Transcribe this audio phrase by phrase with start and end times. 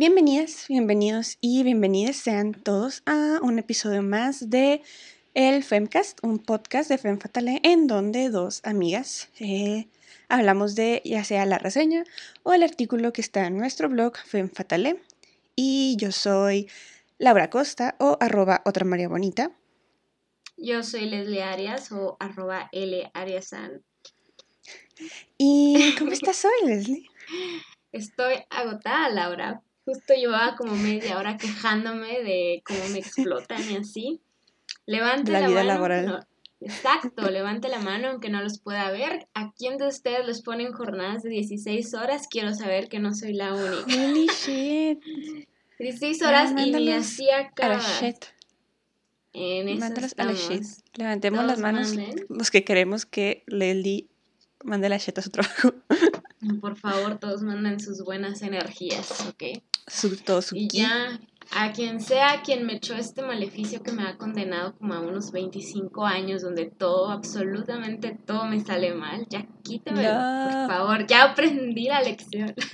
[0.00, 4.80] Bienvenidas, bienvenidos y bienvenidas sean todos a un episodio más de
[5.34, 9.88] el Femcast, un podcast de Fem Fatale en donde dos amigas eh,
[10.28, 12.04] hablamos de ya sea la reseña
[12.44, 15.02] o el artículo que está en nuestro blog Fem Fatale.
[15.56, 16.70] Y yo soy
[17.18, 19.50] Laura Costa o arroba otra María Bonita.
[20.56, 23.82] Yo soy Leslie Arias o arroba L Ariasan.
[25.38, 27.10] ¿Y cómo estás hoy, Leslie?
[27.90, 29.64] Estoy agotada, Laura.
[29.88, 34.20] Justo llevaba como media hora quejándome de cómo me explotan y así.
[34.84, 36.26] Levante la, vida laboral.
[36.60, 39.28] exacto, levante la mano aunque no los pueda ver.
[39.32, 42.28] ¿A quién de ustedes les ponen jornadas de 16 horas?
[42.28, 43.86] Quiero saber que no soy la única.
[43.86, 44.98] Holy shit.
[45.78, 46.90] 16 horas y ni.
[49.32, 49.86] En eso
[50.18, 50.66] a la shit.
[50.98, 51.94] Levantemos las manos
[52.28, 54.10] los que queremos que Lely
[54.64, 55.72] mande la shit a su trabajo.
[56.60, 59.62] Por favor, todos manden sus buenas energías, ¿ok?
[59.88, 61.20] Su, todo su y ya,
[61.52, 65.32] a quien sea quien me echó este maleficio que me ha condenado como a unos
[65.32, 71.86] 25 años, donde todo, absolutamente todo me sale mal, ya quítame, por favor, ya aprendí
[71.86, 72.54] la lección.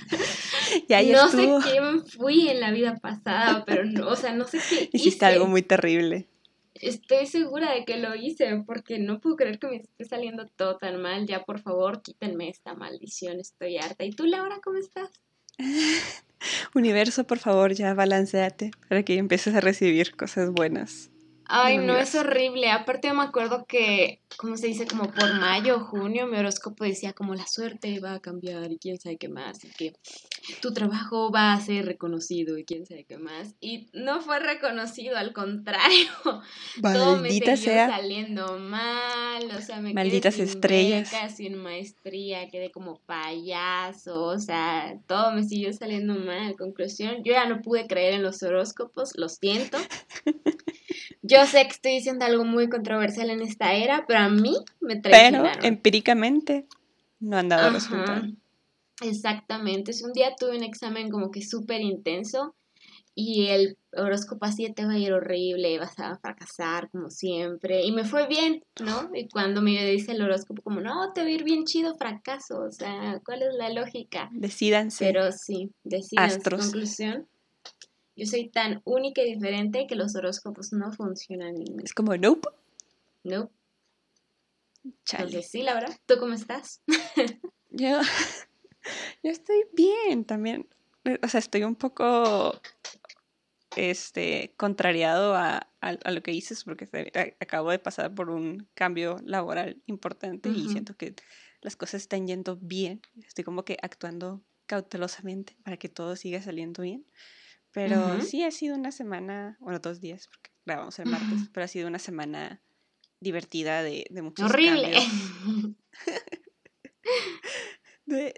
[0.89, 4.45] Ya, ya no sé quién fui en la vida pasada, pero no, o sea, no
[4.45, 4.89] sé qué.
[4.93, 6.27] Hiciste algo muy terrible.
[6.73, 10.77] Estoy segura de que lo hice, porque no puedo creer que me esté saliendo todo
[10.77, 11.25] tan mal.
[11.27, 14.03] Ya, por favor, quítenme esta maldición, estoy harta.
[14.03, 15.09] ¿Y tú, Laura, cómo estás?
[16.75, 21.09] Universo, por favor, ya balanceate para que empieces a recibir cosas buenas.
[21.47, 22.71] Ay, no, es horrible.
[22.71, 27.13] Aparte me acuerdo que, como se dice, como por mayo o junio, mi horóscopo decía
[27.13, 29.93] como la suerte va a cambiar y quién sabe qué más, y que
[30.61, 33.55] tu trabajo va a ser reconocido y quién sabe qué más.
[33.59, 36.09] Y no fue reconocido, al contrario.
[36.81, 37.89] Todo me siguió sea.
[37.89, 41.11] saliendo mal, o sea, me Malditas quedé sin estrellas.
[41.11, 46.55] Beca, sin maestría, quedé como payaso, o sea, todo me siguió saliendo mal.
[46.55, 49.77] Conclusión, yo ya no pude creer en los horóscopos, lo siento.
[51.27, 54.95] Yo sé que estoy diciendo algo muy controversial en esta era, pero a mí me
[54.95, 55.53] traicionaron.
[55.55, 56.67] Pero empíricamente
[57.19, 58.27] no han dado resultado.
[59.01, 59.91] Exactamente.
[59.91, 62.55] Es un día tuve un examen como que súper intenso
[63.17, 67.81] y el horóscopo así te va a ir horrible, vas a fracasar como siempre.
[67.83, 69.09] Y me fue bien, ¿no?
[69.13, 72.59] Y cuando me dice el horóscopo como, no, te va a ir bien chido, fracaso.
[72.59, 74.29] O sea, ¿cuál es la lógica?
[74.33, 75.05] Decídanse.
[75.05, 76.41] Pero sí, decidanse.
[76.49, 77.27] Conclusión,
[78.17, 81.55] yo soy tan única y diferente que los horóscopos no funcionan.
[81.83, 82.49] Es como, nope.
[83.23, 83.53] Nope.
[85.05, 85.23] Chale.
[85.23, 86.81] Entonces, sí, Laura, ¿tú cómo estás?
[87.71, 87.99] yo,
[89.23, 90.67] yo estoy bien también.
[91.21, 92.59] O sea, estoy un poco
[93.75, 96.87] este, contrariado a, a, lo que dices porque
[97.39, 101.13] acabo de pasar por un cambio laboral importante y siento que
[101.61, 103.01] las cosas están yendo bien.
[103.27, 107.05] Estoy como que actuando cautelosamente para que todo siga saliendo bien.
[107.71, 111.67] Pero sí ha sido una semana, bueno, dos días, porque grabamos el martes, pero ha
[111.67, 112.61] sido una semana
[113.19, 114.95] divertida de, de muchos Horrible.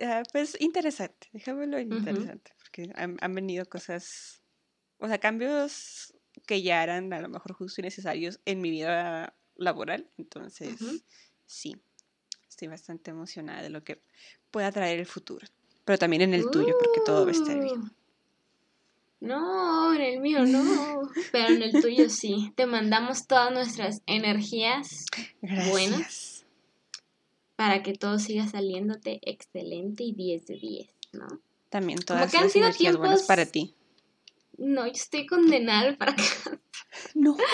[0.01, 4.41] Ah, pues interesante, déjamelo interesante, porque han, venido cosas,
[4.97, 6.13] o sea, cambios
[6.45, 10.09] que ya eran a lo mejor justo y necesarios en mi vida laboral.
[10.17, 10.77] Entonces,
[11.45, 11.75] sí,
[12.47, 14.01] estoy bastante emocionada de lo que
[14.51, 15.45] pueda traer el futuro,
[15.83, 17.81] pero también en el tuyo, porque todo va a estar bien.
[17.81, 17.89] Uh.
[19.19, 21.01] No, en el mío no,
[21.31, 22.53] pero en el tuyo sí.
[22.55, 25.05] Te mandamos todas nuestras energías
[25.41, 26.26] buenas
[27.57, 31.27] para que todo siga saliéndote excelente y 10 de 10, ¿no?
[31.69, 33.73] También todas las energías buenas para ti.
[34.57, 36.23] No, yo estoy condenada para acá.
[37.13, 37.35] No.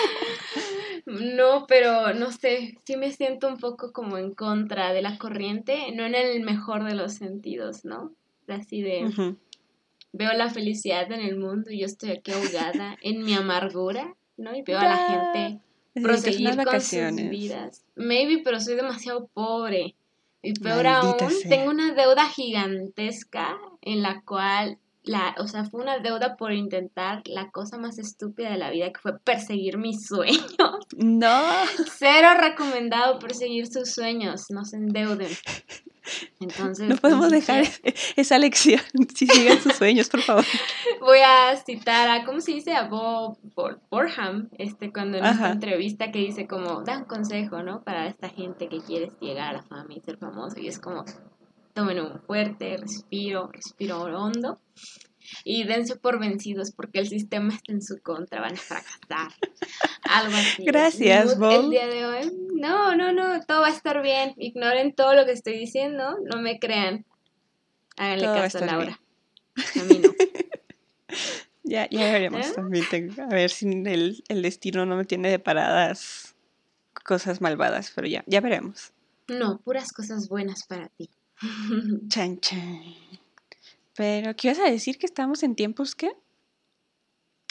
[1.06, 5.92] No, pero no sé, sí me siento un poco como en contra de la corriente,
[5.92, 8.14] no en el mejor de los sentidos, ¿no?
[8.48, 9.36] Así de
[10.12, 14.56] veo la felicidad en el mundo y yo estoy aquí ahogada en mi amargura, ¿no?
[14.56, 15.60] Y veo a la gente
[16.02, 17.84] proseguir con sus vidas.
[17.94, 19.94] Maybe, pero soy demasiado pobre.
[20.42, 21.16] Y peor aún,
[21.48, 27.22] tengo una deuda gigantesca en la cual la, o sea, fue una deuda por intentar
[27.26, 30.44] la cosa más estúpida de la vida que fue perseguir mis sueños.
[30.96, 31.42] No.
[31.98, 35.28] Cero recomendado perseguir sus sueños, no se endeuden.
[36.40, 37.64] Entonces, no podemos dejar
[38.16, 38.80] esa lección.
[39.14, 40.44] Si sigan sus sueños, por favor.
[41.00, 42.74] Voy a citar a, ¿cómo se dice?
[42.74, 43.38] A Bob
[43.90, 47.82] Borham, este, cuando en esta entrevista que dice como, da un consejo, ¿no?
[47.82, 50.58] Para esta gente que quiere llegar a la fama y ser famoso.
[50.58, 51.04] Y es como,
[51.74, 54.60] tomen un fuerte respiro, respiro hondo
[55.44, 59.32] y dense por vencidos porque el sistema está en su contra, van a fracasar.
[60.04, 60.64] Algo así.
[60.64, 61.64] Gracias, Bob.
[61.64, 64.34] El día de hoy, no, no, no, todo va a estar bien.
[64.36, 67.04] Ignoren todo lo que estoy diciendo, no me crean.
[67.96, 69.00] Háganle caso a Laura.
[69.80, 70.10] A mí no.
[71.66, 72.52] Ya, ya veremos ¿Eh?
[72.54, 72.84] también.
[72.90, 76.36] tengo- a ver si el, el destino no me tiene deparadas
[77.06, 78.92] cosas malvadas, pero ya, ya veremos.
[79.28, 81.08] No, puras cosas buenas para ti.
[82.08, 82.82] Chan, chan.
[83.96, 84.98] Pero, ¿qué ibas a decir?
[84.98, 86.12] ¿Que estamos en tiempos qué?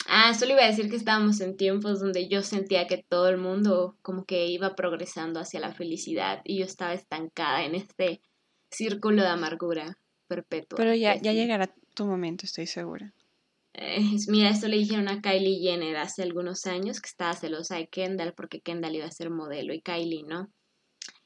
[0.08, 3.38] Ah, solo iba a decir que estábamos en tiempos donde yo sentía que todo el
[3.38, 8.22] mundo como que iba progresando hacia la felicidad y yo estaba estancada en este
[8.70, 9.98] círculo de amargura
[10.28, 10.76] perpetua.
[10.76, 13.14] Pero ya, ya llegará tu momento, estoy segura.
[13.74, 17.88] Eh, mira, esto le dijeron a Kylie Jenner hace algunos años que estaba celosa de
[17.88, 20.52] Kendall porque Kendall iba a ser modelo y Kylie no.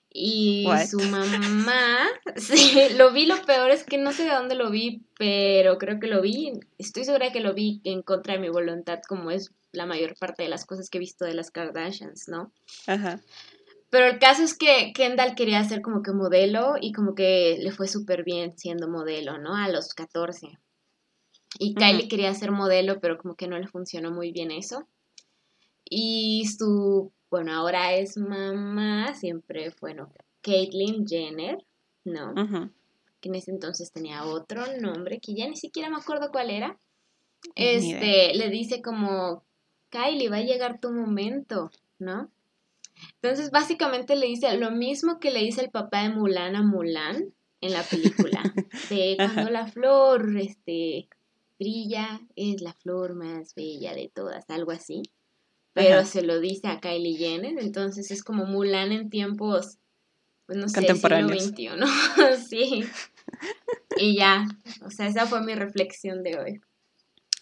[0.10, 0.88] Y What?
[0.88, 5.04] su mamá, sí, lo vi, lo peor es que no sé de dónde lo vi,
[5.18, 9.00] pero creo que lo vi, estoy segura que lo vi en contra de mi voluntad,
[9.08, 12.52] como es la mayor parte de las cosas que he visto de las Kardashians, ¿no?
[12.88, 13.22] Ajá.
[13.90, 17.72] Pero el caso es que Kendall quería ser como que modelo y como que le
[17.72, 19.56] fue súper bien siendo modelo, ¿no?
[19.56, 20.58] A los 14.
[21.60, 21.74] Y.
[21.74, 24.88] Kylie quería ser modelo, pero como que no le funcionó muy bien eso.
[25.90, 31.58] Y su, bueno, ahora es mamá, siempre, bueno, Caitlyn Jenner,
[32.04, 32.32] ¿no?
[32.32, 32.72] ujú.
[33.20, 36.78] Que en ese entonces tenía otro nombre que ya ni siquiera me acuerdo cuál era.
[37.56, 39.44] Este, le dice como,
[39.90, 42.32] Kylie, va a llegar tu momento, ¿no?
[43.22, 47.34] Entonces, básicamente le dice lo mismo que le dice el papá de Mulan a Mulan
[47.62, 48.42] en la película.
[48.90, 51.08] De cuando la flor, este,
[51.60, 55.04] brilla, es la flor más bella de todas, algo así.
[55.78, 56.06] Pero Ajá.
[56.06, 59.78] se lo dice a Kylie Jenner, entonces es como Mulan en tiempos,
[60.48, 61.44] pues no sé, siglo Contemporáneos.
[61.44, 61.70] XXI,
[62.50, 62.84] sí.
[63.98, 64.46] Y ya,
[64.86, 66.62] o sea, esa fue mi reflexión de hoy.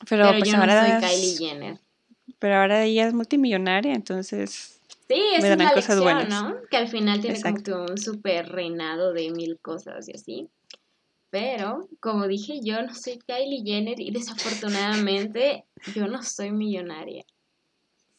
[0.10, 1.80] Pero, Pero pues yo no ahora soy es- Kylie Jenner.
[2.40, 6.44] Pero ahora ella es multimillonaria, entonces Sí, esa es la cosas lección, buenas.
[6.44, 6.56] ¿no?
[6.70, 7.72] Que al final tiene Exacto.
[7.74, 10.50] como un súper reinado de mil cosas y así.
[11.30, 17.24] Pero, como dije, yo no soy Kylie Jenner y desafortunadamente yo no soy millonaria.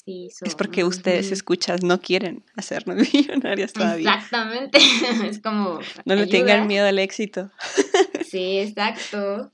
[0.07, 4.15] Es porque ustedes escuchas no quieren hacernos millonarias todavía.
[4.15, 4.79] Exactamente.
[5.29, 5.81] es como.
[6.05, 7.51] No le tengan miedo al éxito.
[8.29, 9.53] Sí, exacto.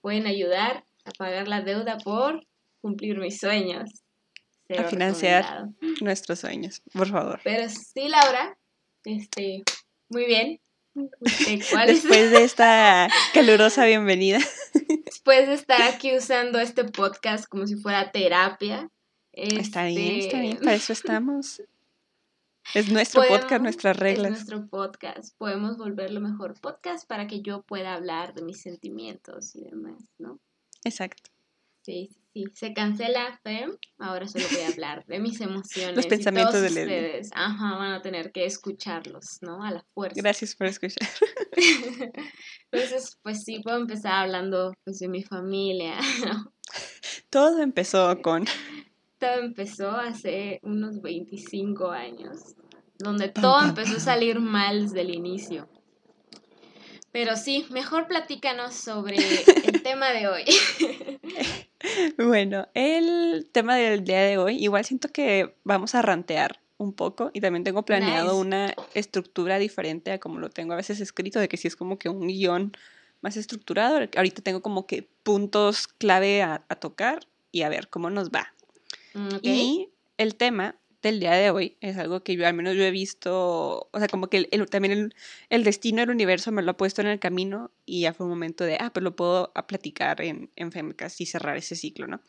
[0.00, 2.44] Pueden ayudar a pagar la deuda por
[2.80, 4.02] cumplir mis sueños.
[4.66, 5.68] Cero A financiar.
[6.00, 7.40] Nuestros sueños, por favor.
[7.44, 8.58] Pero sí, Laura,
[9.04, 9.62] este,
[10.08, 10.60] muy bien.
[11.70, 14.40] ¿cuál es- Después de esta calurosa bienvenida.
[15.04, 18.90] después de estar aquí usando este podcast como si fuera terapia.
[19.38, 21.62] Está bien, está este, bien, para eso estamos.
[22.74, 24.30] Es nuestro podcast, nuestras Es reglas.
[24.32, 25.36] nuestro podcast.
[25.38, 30.40] Podemos volverlo mejor podcast para que yo pueda hablar de mis sentimientos y demás, ¿no?
[30.84, 31.30] Exacto.
[31.82, 32.44] Sí, sí, sí.
[32.52, 33.78] Se cancela FEM.
[33.98, 35.94] Ahora solo voy a hablar de mis emociones.
[35.94, 39.62] Los y pensamientos todos de ustedes, ajá, van a tener que escucharlos, ¿no?
[39.62, 40.20] A la fuerza.
[40.20, 41.08] Gracias por escuchar.
[42.72, 45.94] Entonces, pues sí, puedo empezar hablando pues, de mi familia.
[46.26, 46.52] ¿no?
[47.30, 48.44] Todo empezó con
[49.18, 52.54] Todo empezó hace unos 25 años,
[52.98, 55.68] donde todo empezó a salir mal desde el inicio.
[57.10, 60.44] Pero sí, mejor platícanos sobre el tema de hoy.
[62.16, 67.30] Bueno, el tema del día de hoy, igual siento que vamos a rantear un poco
[67.32, 68.40] y también tengo planeado Nice.
[68.40, 71.98] una estructura diferente a como lo tengo a veces escrito, de que sí es como
[71.98, 72.72] que un guion
[73.20, 73.98] más estructurado.
[74.16, 77.20] Ahorita tengo como que puntos clave a, a tocar
[77.50, 78.52] y a ver cómo nos va.
[79.18, 79.38] Mm.
[79.42, 82.90] Y el tema del día de hoy es algo que yo al menos yo he
[82.90, 85.14] visto, o sea, como que el- el- también el,
[85.48, 88.30] el destino del universo me lo ha puesto en el camino y ya fue un
[88.30, 92.20] momento de, ah, pues lo puedo platicar en, en Femcast y cerrar ese ciclo, ¿no?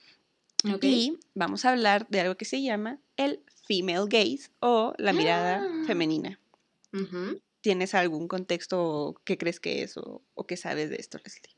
[0.81, 5.61] Y vamos a hablar de algo que se llama el female gaze o la mirada
[5.63, 5.83] Ah.
[5.87, 6.39] femenina.
[7.61, 11.55] ¿Tienes algún contexto que crees que es o, o que sabes de esto, Leslie?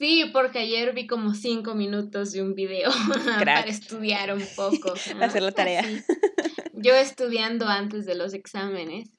[0.00, 2.90] Sí, porque ayer vi como cinco minutos de un video
[3.38, 4.94] para estudiar un poco.
[5.20, 5.80] Hacer la tarea.
[5.80, 6.02] Así.
[6.72, 9.10] Yo estudiando antes de los exámenes.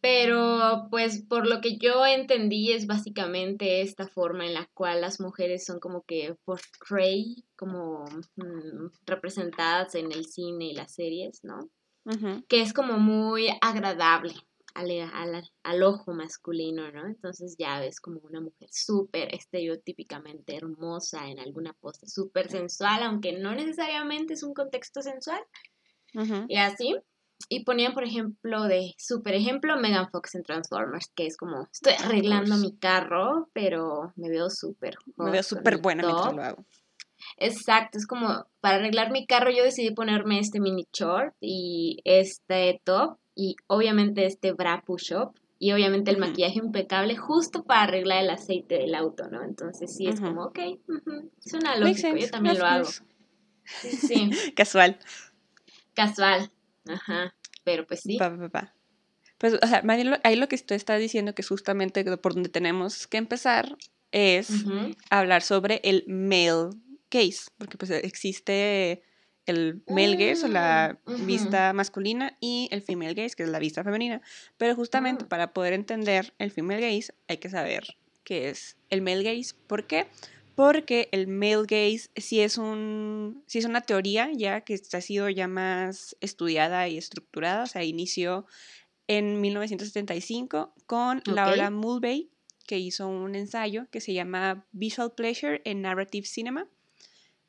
[0.00, 5.20] Pero pues por lo que yo entendí es básicamente esta forma en la cual las
[5.20, 8.04] mujeres son como que portray, como
[8.36, 11.68] mm, representadas en el cine y las series, ¿no?
[12.48, 14.34] Que es como muy agradable
[14.78, 17.06] al, al- al ojo masculino, ¿no?
[17.06, 23.32] Entonces ya ves como una mujer súper estereotípicamente hermosa en alguna pose, súper sensual, aunque
[23.38, 25.40] no necesariamente es un contexto sensual,
[26.48, 26.96] y así.
[27.48, 31.92] Y ponían, por ejemplo, de súper ejemplo, Megan Fox en Transformers, que es como, estoy
[31.94, 36.36] arreglando mi carro, pero me veo súper Me veo súper buena mientras top.
[36.36, 36.64] lo hago.
[37.36, 42.80] Exacto, es como para arreglar mi carro yo decidí ponerme este mini short y este
[42.84, 48.30] top y obviamente este bra push-up y obviamente el maquillaje impecable justo para arreglar el
[48.30, 49.44] aceite del auto, ¿no?
[49.44, 50.58] Entonces sí es como, ok,
[51.38, 52.88] suena lógico, yo también lo hago.
[53.64, 54.30] Sí, sí.
[54.56, 54.98] Casual.
[55.94, 56.50] Casual,
[56.88, 58.18] ajá, pero pues sí.
[59.38, 59.84] Pues, o sea,
[60.24, 63.76] ahí lo que tú estás diciendo que es justamente por donde tenemos que empezar
[64.10, 64.64] es
[65.10, 66.70] hablar sobre el male
[67.08, 69.04] gaze, porque pues existe
[69.48, 73.58] el male gaze o la mm, vista masculina y el female gaze, que es la
[73.58, 74.20] vista femenina.
[74.58, 75.28] Pero justamente ah.
[75.28, 79.54] para poder entender el female gaze hay que saber qué es el male gaze.
[79.66, 80.06] ¿Por qué?
[80.54, 85.28] Porque el male gaze sí es, un, sí es una teoría ya que ha sido
[85.30, 88.44] ya más estudiada y estructurada, o sea, inició
[89.06, 92.30] en 1975 con Laura Mulvey,
[92.66, 96.66] que hizo un ensayo que se llama Visual Pleasure in Narrative Cinema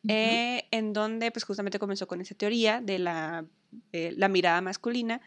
[0.08, 3.46] eh, en donde pues justamente comenzó con esa teoría de la,
[3.92, 5.22] la mirada masculina,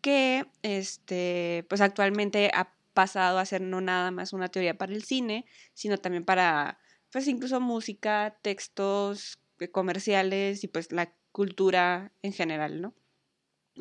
[0.00, 5.04] que este, pues actualmente ha pasado a ser no nada más una teoría para el
[5.04, 6.78] cine, sino también para
[7.10, 12.94] pues incluso música, textos eh, comerciales y pues la cultura en general, ¿no?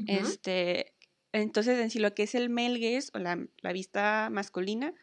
[0.05, 0.93] Este,
[1.31, 4.93] entonces, en sí, lo que es el male gaze o la, la, vista masculina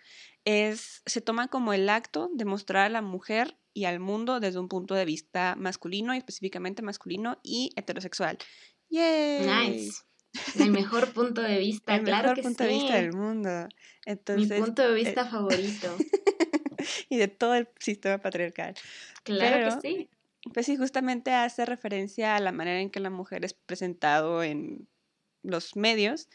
[0.45, 4.59] es, se toma como el acto de mostrar a la mujer y al mundo desde
[4.59, 8.39] un punto de vista masculino y específicamente masculino y heterosexual.
[8.91, 9.47] ¡Yay!
[9.47, 10.03] Nice.
[10.59, 13.69] El mejor punto de vista, el mejor punto de vista del mundo.
[14.05, 15.97] Entonces, Mi punto de eh, vista favorito.
[17.09, 18.75] y de todo el sistema patriarcal.
[19.23, 20.09] Claro que sí.
[20.53, 24.87] Pues sí, justamente hace referencia a la manera en que la mujer es presentado en
[25.43, 26.29] los medios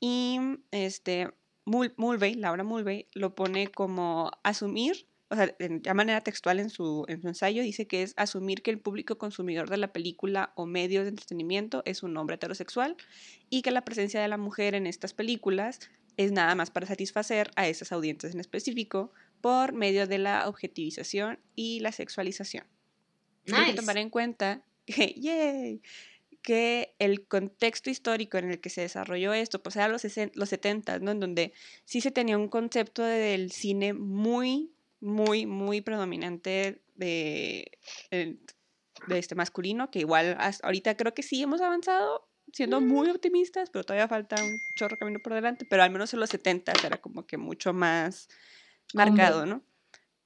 [0.00, 0.38] y
[0.70, 1.30] este
[1.66, 7.20] Mulvey, Laura Mulvey, lo pone como asumir o sea, de manera textual en su, en
[7.20, 11.04] su ensayo, dice que es asumir que el público consumidor de la película o medios
[11.04, 12.96] de entretenimiento es un hombre heterosexual
[13.50, 15.80] y que la presencia de la mujer en estas películas
[16.16, 21.40] es nada más para satisfacer a esas audiencias en específico por medio de la objetivización
[21.56, 22.64] y la sexualización.
[23.52, 25.82] Hay que tomar en cuenta que, yay,
[26.46, 31.00] que el contexto histórico en el que se desarrolló esto, pues era los, los 70,
[31.00, 31.10] ¿no?
[31.10, 31.52] En donde
[31.84, 37.78] sí se tenía un concepto del cine muy muy, muy predominante de,
[38.10, 43.70] de este masculino, que igual hasta ahorita creo que sí hemos avanzado, siendo muy optimistas,
[43.70, 46.96] pero todavía falta un chorro camino por delante, pero al menos en los 70 era
[46.98, 48.28] como que mucho más
[48.94, 49.62] marcado, ¿no?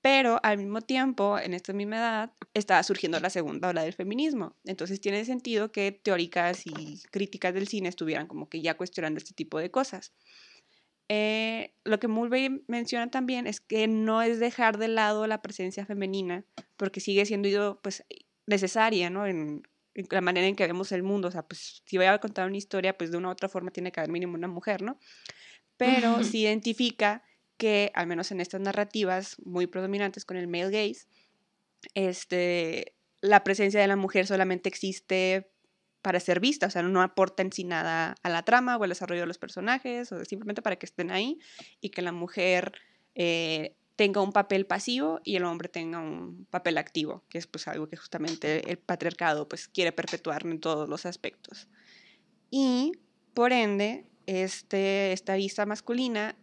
[0.03, 4.57] Pero al mismo tiempo, en esta misma edad, estaba surgiendo la segunda ola del feminismo.
[4.65, 9.35] Entonces tiene sentido que teóricas y críticas del cine estuvieran como que ya cuestionando este
[9.35, 10.13] tipo de cosas.
[11.13, 15.85] Eh, lo que Mulvey menciona también es que no es dejar de lado la presencia
[15.85, 16.45] femenina,
[16.77, 18.05] porque sigue siendo pues,
[18.47, 19.27] necesaria, ¿no?
[19.27, 19.63] En,
[20.09, 21.29] la manera en que vemos el mundo.
[21.29, 23.71] O sea, pues si voy a contar una historia, pues de una u otra forma
[23.71, 24.99] tiene que haber mínimo una mujer, ¿no?
[25.77, 27.25] Pero sí identifica
[27.61, 31.07] que, al menos en estas narrativas muy predominantes con el male gaze,
[31.93, 35.53] este, la presencia de la mujer solamente existe
[36.01, 38.89] para ser vista, o sea, no aporta en sí nada a la trama o al
[38.89, 41.39] desarrollo de los personajes, o simplemente para que estén ahí
[41.83, 42.73] y que la mujer
[43.15, 47.69] eh, tenga un papel pasivo y el hombre tenga un papel activo, que es pues
[47.69, 51.69] algo que justamente el patriarcado pues quiere perpetuar en todos los aspectos.
[52.51, 52.93] Y
[53.35, 56.35] por ende, este, esta vista masculina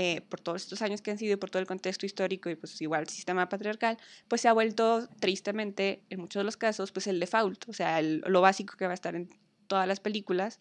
[0.00, 2.80] eh, por todos estos años que han sido, por todo el contexto histórico y pues
[2.80, 7.08] igual el sistema patriarcal, pues se ha vuelto tristemente, en muchos de los casos, pues
[7.08, 9.28] el default, o sea, lo básico que va a estar en
[9.66, 10.60] todas las películas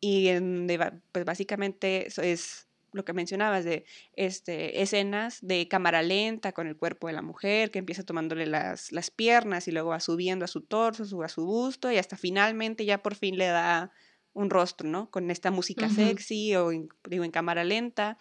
[0.00, 0.66] y en,
[1.12, 7.06] pues básicamente es lo que mencionabas de este, escenas de cámara lenta con el cuerpo
[7.06, 10.62] de la mujer que empieza tomándole las, las piernas y luego va subiendo a su
[10.62, 13.92] torso, a su busto y hasta finalmente ya por fin le da
[14.32, 15.10] un rostro, ¿no?
[15.10, 16.70] Con esta música sexy o,
[17.08, 18.16] digo, en cámara lenta,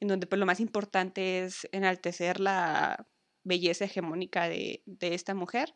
[0.00, 3.06] en donde pues lo más importante es enaltecer la
[3.44, 5.74] belleza hegemónica de, de esta mujer,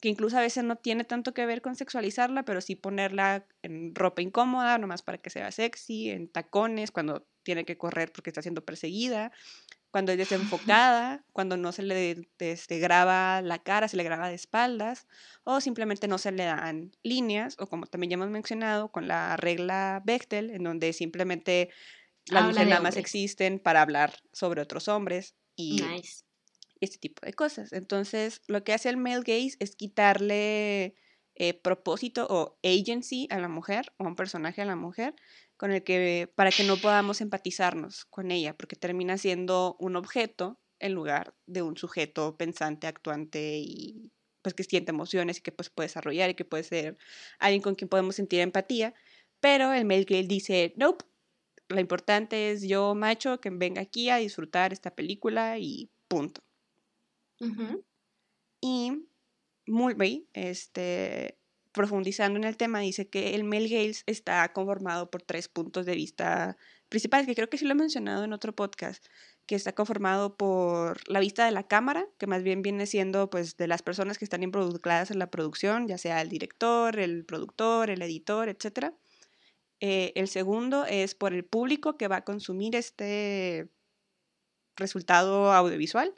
[0.00, 3.94] que incluso a veces no tiene tanto que ver con sexualizarla, pero sí ponerla en
[3.94, 8.42] ropa incómoda, nomás para que sea sexy, en tacones, cuando tiene que correr porque está
[8.42, 9.32] siendo perseguida,
[9.96, 14.34] cuando es desenfocada, cuando no se le este, graba la cara, se le graba de
[14.34, 15.06] espaldas,
[15.42, 19.38] o simplemente no se le dan líneas, o como también ya hemos mencionado, con la
[19.38, 21.70] regla Bechtel, en donde simplemente
[22.26, 25.82] las mujeres nada más existen para hablar sobre otros hombres y
[26.82, 27.72] este tipo de cosas.
[27.72, 30.94] Entonces, lo que hace el male gaze es quitarle
[31.36, 35.14] eh, propósito o agency a la mujer, o a un personaje a la mujer,
[35.56, 40.60] con el que, para que no podamos empatizarnos con ella, porque termina siendo un objeto
[40.78, 45.70] en lugar de un sujeto pensante, actuante y pues que siente emociones y que pues
[45.70, 46.98] puede desarrollar y que puede ser
[47.38, 48.94] alguien con quien podemos sentir empatía,
[49.40, 51.04] pero el male gaze dice, nope,
[51.68, 56.42] lo importante es yo, macho, que venga aquí a disfrutar esta película y punto.
[58.60, 59.08] Y
[59.66, 61.38] Mulvey, este,
[61.76, 65.94] profundizando en el tema, dice que el male gaze está conformado por tres puntos de
[65.94, 66.56] vista
[66.88, 69.04] principales, que creo que sí lo he mencionado en otro podcast,
[69.46, 73.56] que está conformado por la vista de la cámara, que más bien viene siendo pues
[73.56, 77.90] de las personas que están involucradas en la producción, ya sea el director, el productor,
[77.90, 78.94] el editor, etc.
[79.80, 83.68] Eh, el segundo es por el público que va a consumir este
[84.76, 86.14] resultado audiovisual.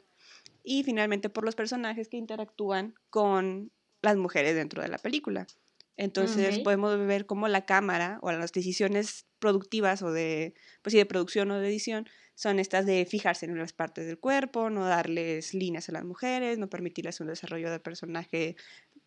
[0.63, 3.71] Y finalmente por los personajes que interactúan con
[4.01, 5.47] las mujeres dentro de la película.
[5.97, 11.51] Entonces podemos ver cómo la cámara o las decisiones productivas o de, pues de producción
[11.51, 15.89] o de edición son estas de fijarse en las partes del cuerpo, no darles líneas
[15.89, 18.55] a las mujeres, no permitirles un desarrollo de personaje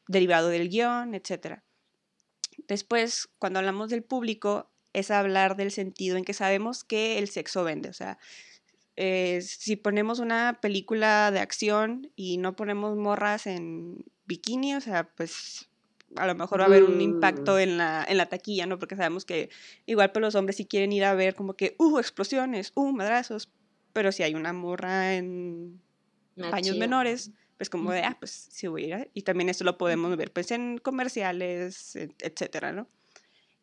[0.07, 1.61] derivado del guion, etc.
[2.69, 7.65] Después, cuando hablamos del público, es hablar del sentido en que sabemos que el sexo
[7.65, 7.89] vende.
[7.89, 8.19] O sea,
[8.97, 15.05] eh, si ponemos una película de acción y no ponemos morras en bikini, o sea,
[15.05, 15.69] pues
[16.17, 18.79] a lo mejor va a haber un impacto en la, en la taquilla, ¿no?
[18.79, 19.51] Porque sabemos que
[19.87, 23.51] igual pues los hombres sí quieren ir a ver como que, uh, explosiones, uh, madrazos,
[23.93, 25.81] pero si hay una morra en
[26.51, 29.11] paños menores, pues como de, ah, pues sí voy a ir.
[29.15, 32.89] Y también esto lo podemos ver pues en comerciales, etcétera, ¿no?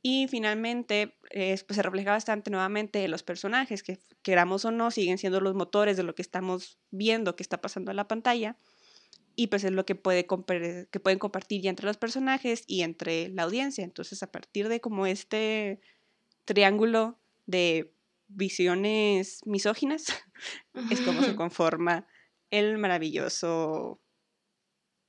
[0.02, 5.18] Y finalmente, pues se refleja bastante nuevamente en los personajes, que queramos o no, siguen
[5.18, 8.56] siendo los motores de lo que estamos viendo, que está pasando en la pantalla
[9.40, 13.30] y pues es lo que, puede que pueden compartir ya entre los personajes y entre
[13.30, 13.86] la audiencia.
[13.86, 15.80] Entonces, a partir de como este
[16.44, 17.94] triángulo de
[18.28, 20.08] visiones misóginas,
[20.92, 22.06] es como se conforma
[22.52, 24.02] el maravilloso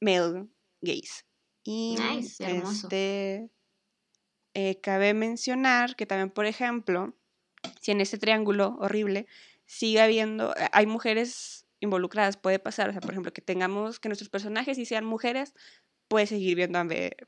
[0.00, 0.46] male
[0.80, 1.24] gaze.
[1.64, 1.96] Y
[2.38, 3.50] este,
[4.54, 7.16] eh, cabe mencionar que también, por ejemplo,
[7.80, 9.26] si en este triángulo horrible
[9.66, 14.28] sigue habiendo, hay mujeres involucradas puede pasar, o sea, por ejemplo, que tengamos, que nuestros
[14.28, 15.54] personajes y sean mujeres,
[16.08, 16.80] puede seguir viendo,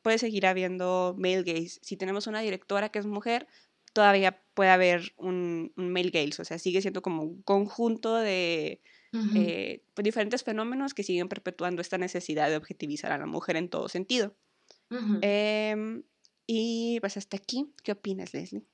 [0.02, 1.78] puede seguir habiendo male gaze.
[1.82, 3.46] Si tenemos una directora que es mujer,
[3.92, 8.82] todavía puede haber un, male gaze, o sea, sigue siendo como un conjunto de
[9.34, 13.68] eh, pues, diferentes fenómenos que siguen perpetuando esta necesidad de objetivizar a la mujer en
[13.68, 14.34] todo sentido.
[15.22, 16.02] Em,
[16.46, 18.66] y pues hasta aquí, ¿qué opinas, Leslie?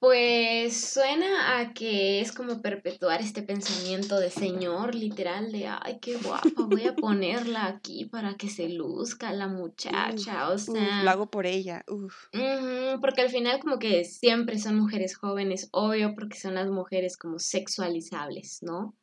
[0.00, 6.16] Pues suena a que es como perpetuar este pensamiento de señor, literal, de, ay, qué
[6.16, 11.02] guapa, voy a ponerla aquí para que se luzca la muchacha, o sea...
[11.02, 11.84] lo hago por ella,
[13.00, 17.40] porque al final como que siempre son mujeres jóvenes, obvio, porque son las mujeres como
[17.40, 18.94] sexualizables, ¿no?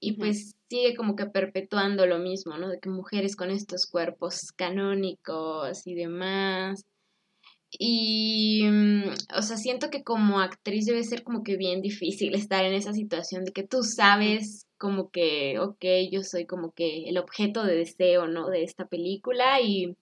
[0.00, 2.68] Y pues sigue como que perpetuando lo mismo, ¿no?
[2.68, 6.86] De que mujeres con estos cuerpos canónicos y demás
[7.70, 9.04] y, mm,
[9.36, 12.92] o sea, siento que como actriz debe ser como que bien difícil estar en esa
[12.92, 17.76] situación de que tú sabes como que, ok, yo soy como que el objeto de
[17.76, 18.48] deseo, ¿no?
[18.48, 19.96] De esta película y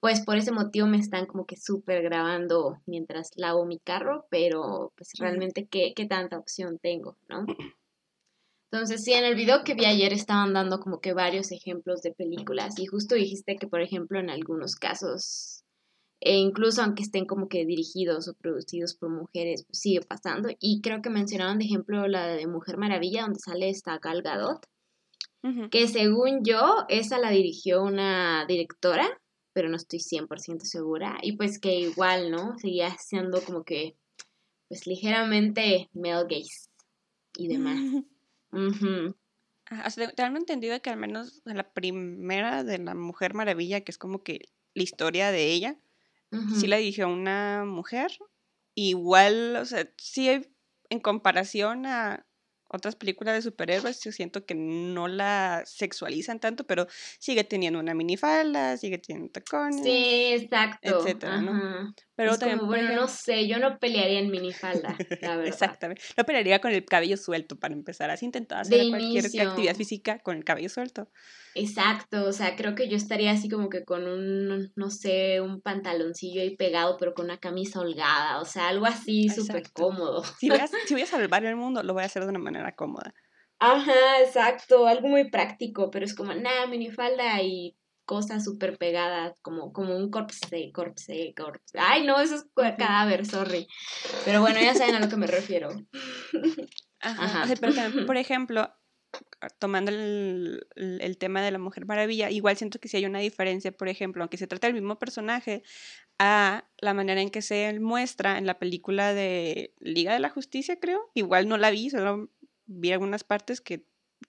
[0.00, 4.92] pues por ese motivo me están como que súper grabando mientras lavo mi carro, pero
[4.96, 7.46] pues realmente ¿qué, qué tanta opción tengo, ¿no?
[8.70, 12.12] Entonces, sí, en el video que vi ayer estaban dando como que varios ejemplos de
[12.12, 15.63] películas y justo dijiste que, por ejemplo, en algunos casos
[16.26, 20.48] e incluso aunque estén como que dirigidos o producidos por mujeres, pues sigue pasando.
[20.58, 24.66] Y creo que mencionaron de ejemplo la de Mujer Maravilla, donde sale esta Gal Gadot,
[25.70, 29.06] que según yo, esa la dirigió una directora,
[29.52, 31.18] pero no estoy 100% segura.
[31.20, 32.58] Y pues que igual, ¿no?
[32.58, 33.94] Seguía siendo como que,
[34.68, 36.70] pues ligeramente male gaze
[37.36, 37.78] y demás.
[38.52, 39.12] Uh
[40.36, 44.84] entendido que al menos la primera de la Mujer Maravilla, que es como que la
[44.84, 45.76] historia de ella,
[46.58, 48.10] sí la dirigió una mujer.
[48.74, 50.28] Igual, o sea, sí
[50.90, 52.26] en comparación a
[52.74, 56.86] otras películas de superhéroes, yo siento que no la sexualizan tanto, pero
[57.18, 59.82] sigue teniendo una minifalda, sigue teniendo tacones.
[59.82, 61.00] Sí, exacto.
[61.00, 61.94] Etcétera, ¿no?
[62.16, 65.46] Pero también, bueno, no sé, yo no pelearía en minifalda, la verdad.
[65.46, 66.02] Exactamente.
[66.16, 68.10] No pelearía con el cabello suelto para empezar.
[68.10, 71.08] Así intentaba hacer cualquier actividad física con el cabello suelto.
[71.56, 75.60] Exacto, o sea, creo que yo estaría así como que con un, no sé, un
[75.60, 80.24] pantaloncillo ahí pegado, pero con una camisa holgada, o sea, algo así súper cómodo.
[80.24, 82.40] Si voy, a, si voy a salvar el mundo, lo voy a hacer de una
[82.40, 83.14] manera cómoda.
[83.60, 89.72] Ajá, exacto, algo muy práctico, pero es como, nada, minifalda y cosas súper pegadas, como,
[89.72, 91.78] como un corpse, corpse, corpse.
[91.78, 93.68] Ay, no, eso es cadáver, sorry.
[94.24, 95.68] Pero bueno, ya saben a lo que me refiero.
[97.00, 97.46] Ajá.
[98.06, 98.74] por ejemplo,
[99.58, 103.72] tomando el, el, tema de la Mujer Maravilla, igual siento que si hay una diferencia,
[103.72, 105.62] por ejemplo, aunque se trata del mismo personaje,
[106.18, 110.78] a la manera en que se muestra en la película de Liga de la Justicia,
[110.78, 111.10] creo.
[111.14, 112.30] Igual no la vi, solo
[112.66, 113.84] vi algunas partes que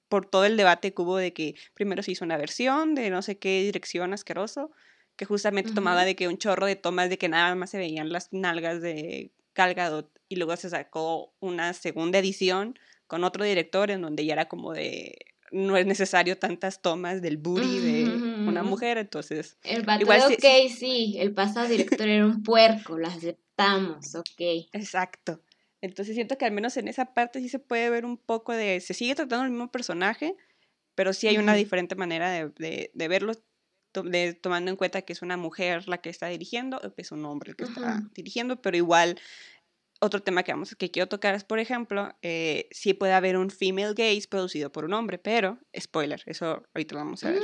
[0.09, 3.21] por todo el debate que hubo de que primero se hizo una versión de no
[3.21, 4.71] sé qué dirección asqueroso,
[5.15, 8.11] que justamente tomaba de que un chorro de tomas de que nada más se veían
[8.11, 14.01] las nalgas de Gal y luego se sacó una segunda edición con otro director en
[14.01, 15.15] donde ya era como de
[15.51, 18.03] no es necesario tantas tomas del booty de
[18.47, 19.57] una mujer, entonces...
[19.63, 24.67] El igual ok, sí, el pasado director era un puerco, lo aceptamos, ok.
[24.73, 25.41] Exacto.
[25.81, 28.81] Entonces siento que al menos en esa parte sí se puede ver un poco de...
[28.81, 30.35] Se sigue tratando el mismo personaje,
[30.95, 33.33] pero sí hay una diferente manera de, de, verlo,
[34.41, 37.55] tomando en cuenta que es una mujer la que está dirigiendo, es un hombre el
[37.55, 39.19] que está dirigiendo, pero igual
[40.01, 43.49] otro tema que, vamos, que quiero tocar es, por ejemplo, eh, si puede haber un
[43.49, 47.41] female gaze producido por un hombre, pero, spoiler, eso ahorita lo vamos a ver.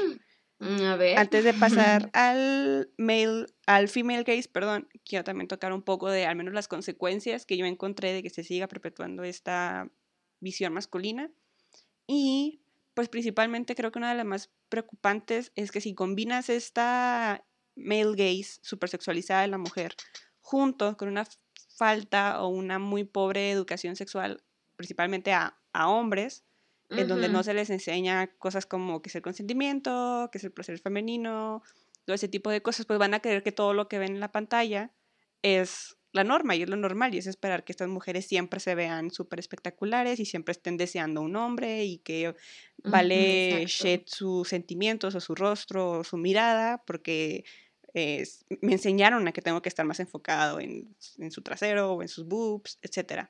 [0.59, 1.17] Mm, a ver.
[1.17, 6.25] Antes de pasar al male, al female gaze, perdón, quiero también tocar un poco de
[6.25, 9.89] al menos las consecuencias que yo encontré de que se siga perpetuando esta
[10.39, 11.31] visión masculina.
[12.05, 17.45] Y pues principalmente creo que una de las más preocupantes es que si combinas esta
[17.75, 19.95] male gaze supersexualizada de la mujer
[20.41, 21.25] junto con una
[21.81, 24.43] falta o una muy pobre educación sexual,
[24.75, 26.43] principalmente a, hombres,
[26.91, 30.51] en donde no se les enseña cosas como que es el consentimiento, que es el
[30.51, 31.63] placer femenino,
[32.05, 34.19] todo ese tipo de cosas, pues van a creer que todo lo que ven en
[34.19, 34.91] la pantalla
[35.41, 38.75] es la norma y es lo normal y es esperar que estas mujeres siempre se
[38.75, 42.35] vean súper espectaculares y siempre estén deseando un hombre y que
[42.83, 43.65] vale
[44.05, 47.43] sus sentimientos o su rostro o su mirada porque
[47.93, 50.95] me enseñaron a que tengo que estar más enfocado en,
[51.29, 53.29] su trasero o en sus boobs, etc.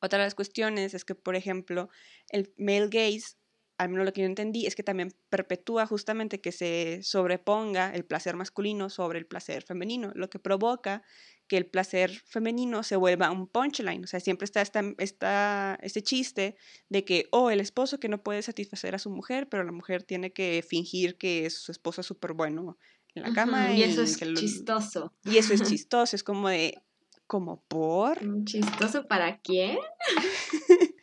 [0.00, 1.90] Otra de las cuestiones es que, por ejemplo,
[2.30, 3.36] el male gaze,
[3.76, 8.04] al menos lo que yo entendí, es que también perpetúa justamente que se sobreponga el
[8.04, 11.02] placer masculino sobre el placer femenino, lo que provoca
[11.46, 14.04] que el placer femenino se vuelva un punchline.
[14.04, 16.56] O sea, siempre está este chiste
[16.88, 20.04] de que, oh, el esposo que no puede satisfacer a su mujer, pero la mujer
[20.04, 22.78] tiene que fingir que su esposo es súper bueno
[23.14, 23.72] en la cama.
[23.72, 25.12] y eso es chistoso.
[25.24, 26.82] Y eso es chistoso, es como de,
[27.26, 28.18] como por.
[28.44, 29.78] ¿Chistoso para quién?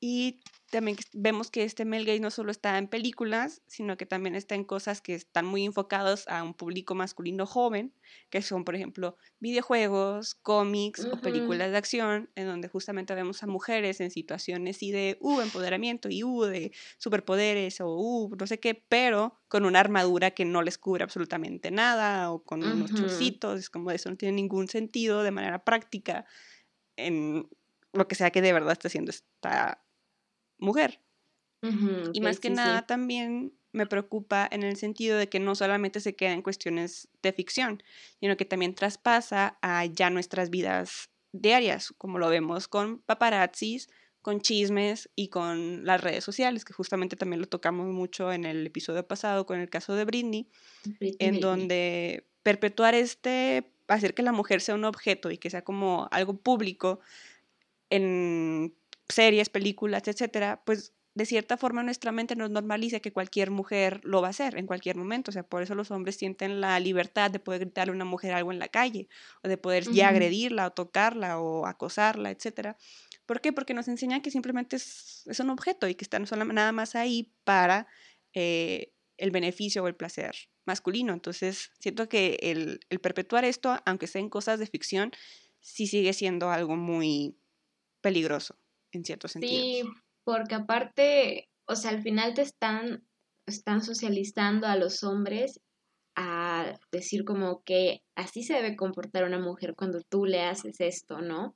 [0.00, 4.34] y también vemos que este male gaze no solo está en películas, sino que también
[4.34, 7.94] está en cosas que están muy enfocados a un público masculino joven,
[8.30, 13.46] que son, por ejemplo, videojuegos, cómics o películas de acción, en donde justamente vemos a
[13.46, 18.58] mujeres en situaciones y de, uh, empoderamiento y, uh, de superpoderes o, uh, no sé
[18.58, 23.60] qué, pero con una armadura que no les cubre absolutamente nada o con unos chocitos,
[23.60, 26.26] es como eso no tiene ningún sentido de manera práctica
[26.96, 27.48] en
[27.92, 29.85] lo que sea que de verdad está haciendo esta
[30.58, 31.00] mujer.
[32.12, 36.14] y más que nada también me preocupa en el sentido de que no solamente se
[36.14, 37.82] queda en cuestiones de ficción,
[38.20, 43.88] sino que también traspasa a ya nuestras vidas diarias, como lo vemos con paparazzis,
[44.22, 48.66] con chismes y con las redes sociales, que justamente también lo tocamos mucho en el
[48.66, 50.48] episodio pasado con el caso de Britney,
[51.00, 56.08] en donde perpetuar este, hacer que la mujer sea un objeto y que sea como
[56.10, 56.98] algo público
[57.90, 58.74] en
[59.08, 64.20] series, películas, etcétera, pues de cierta forma nuestra mente nos normaliza que cualquier mujer lo
[64.20, 65.30] va a hacer en cualquier momento.
[65.30, 68.34] O sea, por eso los hombres sienten la libertad de poder gritarle a una mujer
[68.34, 69.08] algo en la calle,
[69.42, 72.76] o de poder ya agredirla, o tocarla, o acosarla, etcétera.
[73.24, 73.54] ¿Por qué?
[73.54, 77.86] Porque nos enseñan que simplemente es, un objeto y que está nada más ahí para
[78.34, 81.14] eh, el beneficio o el placer masculino.
[81.14, 85.12] Entonces, siento que el, el perpetuar esto, aunque sea en cosas de ficción,
[85.60, 87.38] sí sigue siendo algo muy
[88.02, 88.58] peligroso
[88.96, 89.52] en cierto sentido.
[89.52, 89.82] Sí,
[90.24, 93.06] porque aparte, o sea, al final te están,
[93.46, 95.60] están socializando a los hombres
[96.16, 101.20] a decir como que así se debe comportar una mujer cuando tú le haces esto,
[101.20, 101.54] ¿no?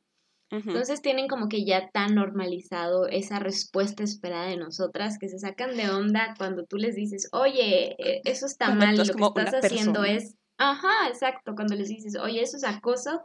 [0.53, 5.77] Entonces tienen como que ya tan normalizado esa respuesta esperada de nosotras que se sacan
[5.77, 10.03] de onda cuando tú les dices, oye, e, eso está mal lo que estás haciendo
[10.03, 13.23] es, ajá, exacto, cuando les dices, oye, eso es acoso,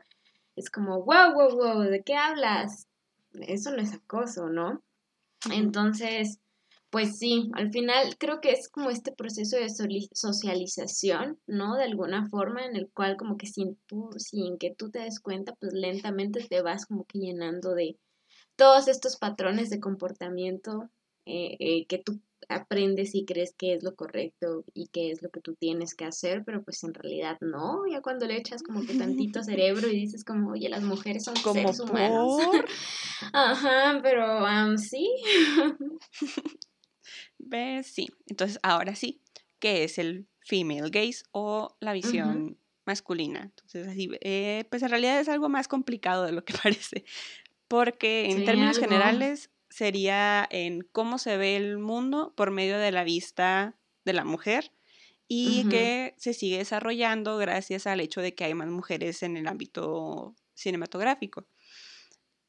[0.56, 2.88] es como, wow, wow, wow, ¿de qué hablas?
[3.42, 4.84] Eso no es acoso, ¿no?
[5.52, 6.40] Entonces,
[6.90, 9.70] pues sí, al final creo que es como este proceso de
[10.14, 11.76] socialización, ¿no?
[11.76, 15.20] De alguna forma en el cual como que sin, tú, sin que tú te des
[15.20, 17.98] cuenta, pues lentamente te vas como que llenando de
[18.56, 20.90] todos estos patrones de comportamiento
[21.26, 25.30] eh, eh, que tú aprendes y crees que es lo correcto y que es lo
[25.30, 28.86] que tú tienes que hacer, pero pues en realidad no, ya cuando le echas como
[28.86, 32.42] que tantito cerebro y dices como, oye, las mujeres son como seres humanos.
[33.34, 35.10] Ajá, pero sí.
[37.38, 37.88] ¿Ves?
[37.88, 38.10] Sí.
[38.28, 39.22] Entonces, ahora sí,
[39.60, 43.42] ¿qué es el female gaze o la visión masculina.
[43.42, 47.04] Entonces, así, eh, pues en realidad es algo más complicado de lo que parece,
[47.68, 53.04] porque en términos generales sería en cómo se ve el mundo por medio de la
[53.04, 54.72] vista de la mujer
[55.28, 59.48] y que se sigue desarrollando gracias al hecho de que hay más mujeres en el
[59.48, 61.46] ámbito cinematográfico.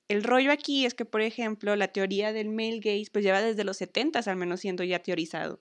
[0.07, 3.65] El rollo aquí es que, por ejemplo, la teoría del male gaze pues lleva desde
[3.65, 5.61] los 70 al menos siendo ya teorizado.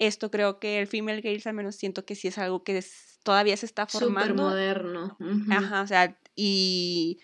[0.00, 2.84] Esto creo que el female gaze al menos siento que sí es algo que
[3.22, 4.48] todavía se está formando.
[4.48, 5.16] Súper moderno.
[5.48, 7.20] Ajá, o sea, y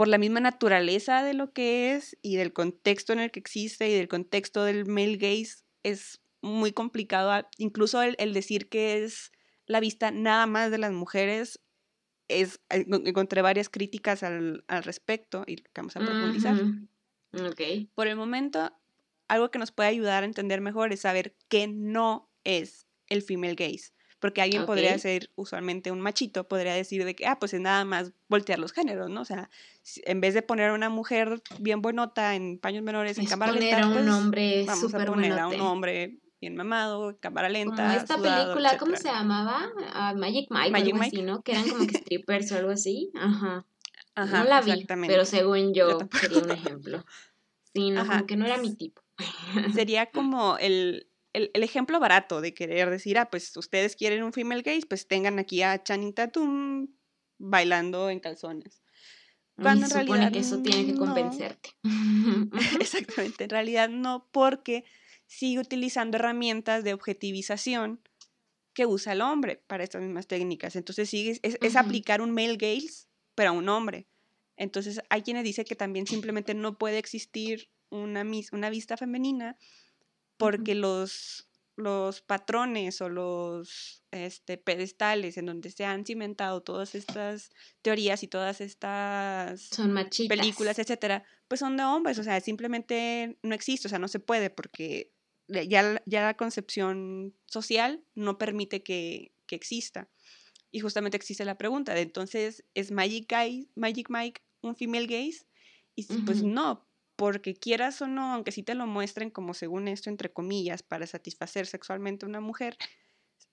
[0.00, 3.86] por la misma naturaleza de lo que es y del contexto en el que existe
[3.86, 7.46] y del contexto del male gaze es muy complicado.
[7.58, 9.30] Incluso el, el decir que es
[9.66, 11.60] la vista nada más de las mujeres
[12.28, 16.56] es, eh, encontré varias críticas al, al respecto y que vamos a profundizar.
[17.94, 18.72] Por el momento,
[19.28, 23.54] algo que nos puede ayudar a entender mejor es saber qué no es el female
[23.54, 23.92] gaze.
[24.20, 27.84] Porque alguien podría ser usualmente un machito, podría decir de que, ah, pues es nada
[27.84, 29.22] más voltear los géneros, ¿no?
[29.22, 29.50] O sea,
[30.04, 33.86] en vez de poner a una mujer bien buenota en paños menores en cámara lenta,
[33.86, 37.76] un pues, hombre vamos a poner a un hombre bien mamado, cámara lenta.
[37.76, 39.70] Como esta película, ¿cómo se llamaba?
[39.92, 41.16] Ah, Magic Mike, Magic algo Mike.
[41.16, 41.42] así, ¿no?
[41.42, 43.10] Que eran como que strippers o algo así.
[43.14, 43.66] Ajá.
[44.14, 47.04] Ajá no la vi, pero según yo, sería un ejemplo.
[47.72, 49.02] Sí, no, como que no era mi tipo.
[49.74, 54.32] Sería como el, el, el, ejemplo barato de querer decir, ah, pues ustedes quieren un
[54.32, 56.88] female gaze, pues tengan aquí a Channing Tatum
[57.38, 58.82] bailando en calzones.
[59.56, 61.70] Cuando en realidad que eso tiene que convencerte.
[62.80, 64.84] Exactamente, en realidad no, porque
[65.26, 68.00] sigue utilizando herramientas de objetivización
[68.72, 70.76] que usa el hombre para estas mismas técnicas.
[70.76, 74.06] Entonces sigue, es, aplicar un male gaze, pero a un hombre.
[74.56, 79.56] Entonces hay quienes dicen que también simplemente no puede existir una, una vista femenina
[80.40, 87.50] porque los, los patrones o los este, pedestales en donde se han cimentado todas estas
[87.82, 89.94] teorías y todas estas son
[90.28, 94.18] películas, etcétera, pues son de hombres, o sea, simplemente no existe, o sea, no se
[94.18, 95.12] puede porque
[95.46, 100.08] ya, ya la concepción social no permite que, que, exista.
[100.70, 103.30] Y justamente existe la pregunta de entonces, ¿es Magic,
[103.74, 105.46] Magic Mike un female gaze?
[105.96, 106.88] Y pues no,
[107.20, 111.06] porque quieras o no, aunque sí te lo muestren como según esto, entre comillas, para
[111.06, 112.78] satisfacer sexualmente a una mujer,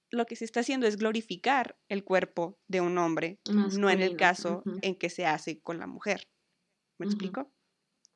[0.09, 4.15] lo que se está haciendo es glorificar el cuerpo de un hombre, no en el
[4.15, 6.29] caso en que se hace con la mujer.
[6.97, 7.51] ¿Me explico?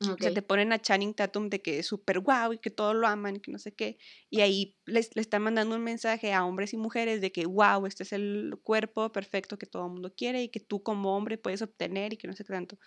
[0.01, 2.95] O sea, te ponen a Channing Tatum de que es súper guau y que todos
[2.95, 3.97] lo aman y que no sé qué.
[4.29, 7.85] Y ahí les, le están mandando un mensaje a hombres y mujeres de que wow,
[7.85, 11.37] este es el cuerpo perfecto que todo el mundo quiere y que tú como hombre
[11.37, 12.79] puedes obtener y que no sé qué tanto.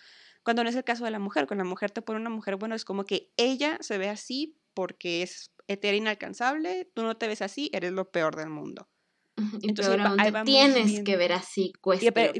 [0.42, 2.56] Cuando no es el caso de la mujer, con la mujer te pone una mujer,
[2.56, 7.28] bueno, es como que ella se ve así porque es etéreo inalcanzable, tú no te
[7.28, 8.88] ves así, eres lo peor del mundo.
[9.62, 12.12] Entonces, ahí tienes que ver así, cuesta.
[12.12, 12.32] pero,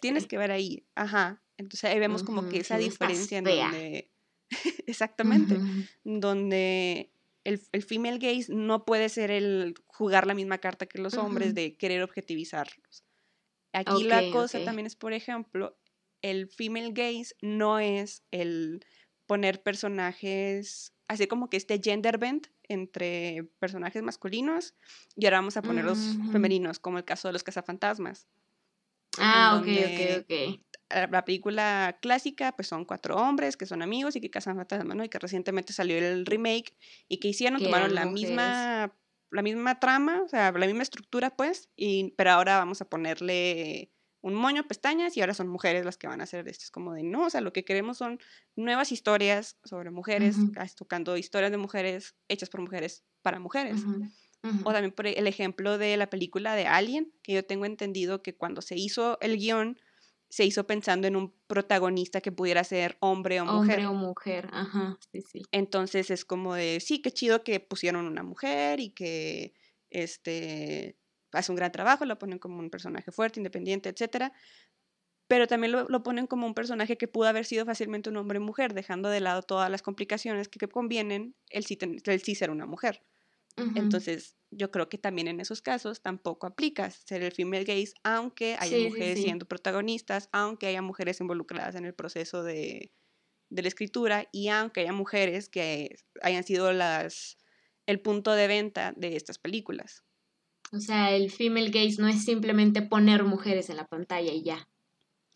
[0.00, 1.42] tienes que ver ahí, ajá.
[1.58, 4.12] Entonces ahí vemos como que esa diferencia en donde
[4.86, 5.58] Exactamente.
[6.04, 7.10] Donde
[7.44, 11.54] el, el, female gaze no puede ser el jugar la misma carta que los hombres
[11.54, 13.04] de querer objetivizarlos.
[13.72, 15.78] Aquí la cosa también es, por ejemplo,
[16.22, 18.84] el female gaze no es el
[19.26, 24.74] poner personajes, así como que este gender bend entre personajes masculinos
[25.14, 28.26] y ahora vamos a poner los femeninos, como el caso de los cazafantasmas.
[29.18, 34.20] Ah, ok, ok, ok la película clásica, pues son cuatro hombres que son amigos y
[34.20, 35.04] que casan fantasmas, ¿no?
[35.04, 36.74] Y que recientemente salió el remake
[37.08, 38.94] y que hicieron, tomaron la misma,
[39.30, 43.92] la misma trama, o sea, la misma estructura, pues, y, pero ahora vamos a ponerle
[44.20, 46.64] un moño, pestañas y ahora son mujeres las que van a hacer esto.
[46.64, 48.18] Es como de, no, o sea, lo que queremos son
[48.56, 50.36] nuevas historias sobre mujeres,
[50.76, 53.82] tocando historias de mujeres hechas por mujeres para mujeres.
[54.64, 58.36] O también por el ejemplo de la película de Alien, que yo tengo entendido que
[58.36, 59.78] cuando se hizo el guion,
[60.28, 63.78] se hizo pensando en un protagonista que pudiera ser hombre o mujer.
[63.78, 65.42] Hombre o mujer, ajá, sí, sí.
[65.52, 69.54] Entonces es como de, sí, qué chido que pusieron una mujer y que
[69.90, 70.98] este
[71.32, 74.32] hace un gran trabajo, lo ponen como un personaje fuerte, independiente, etcétera.
[75.26, 78.42] Pero también lo, ponen como un personaje que pudo haber sido fácilmente un hombre o
[78.42, 82.64] mujer, dejando de lado todas las complicaciones que, convienen el sí, el sí ser una
[82.64, 83.02] mujer.
[83.74, 88.56] Entonces, yo creo que también en esos casos tampoco aplica ser el female gaze, aunque
[88.58, 92.92] haya mujeres siendo protagonistas, aunque haya mujeres involucradas en el proceso de,
[93.50, 97.38] de, la escritura y aunque haya mujeres que hayan sido las
[97.86, 100.04] el punto de venta de estas películas.
[100.72, 104.68] O sea, el female gaze no es simplemente poner mujeres en la pantalla y ya.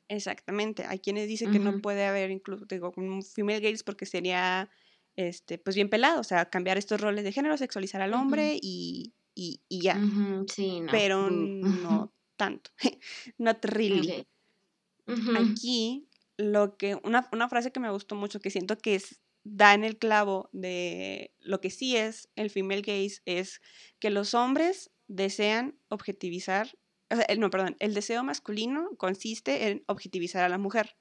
[0.08, 0.84] Exactamente.
[0.84, 4.68] Hay quienes dicen que no puede haber incluso, digo, un female gaze porque sería
[5.16, 9.12] este, pues bien pelado, o sea, cambiar estos roles de género, sexualizar al hombre y,
[9.34, 10.00] y, ya.
[10.48, 12.70] sí, Pero no, tanto.
[13.38, 14.26] Not really.
[15.36, 19.74] Aquí, lo que, una, una, frase que me gustó mucho, que siento que es, da
[19.74, 23.60] en el clavo de lo que sí es el female gaze, es
[23.98, 26.78] que los hombres desean objetivizar,
[27.10, 30.96] o sea, no, perdón, el deseo masculino consiste en objetivizar a la mujer.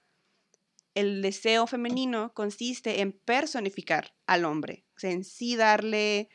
[0.94, 6.30] El deseo femenino consiste en personificar al hombre, o sea, en sí darle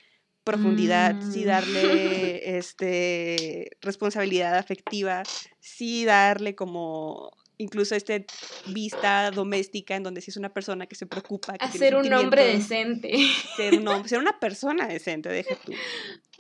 [0.45, 1.47] profundidad, sí mm.
[1.47, 5.25] darle este, responsabilidad afectiva,
[5.61, 8.27] sí darle como incluso este
[8.66, 11.57] vista doméstica en donde si es una persona que se preocupa.
[11.59, 13.12] Que ser un hombre decente.
[13.57, 15.73] Ser, un ser una persona decente, deja tú.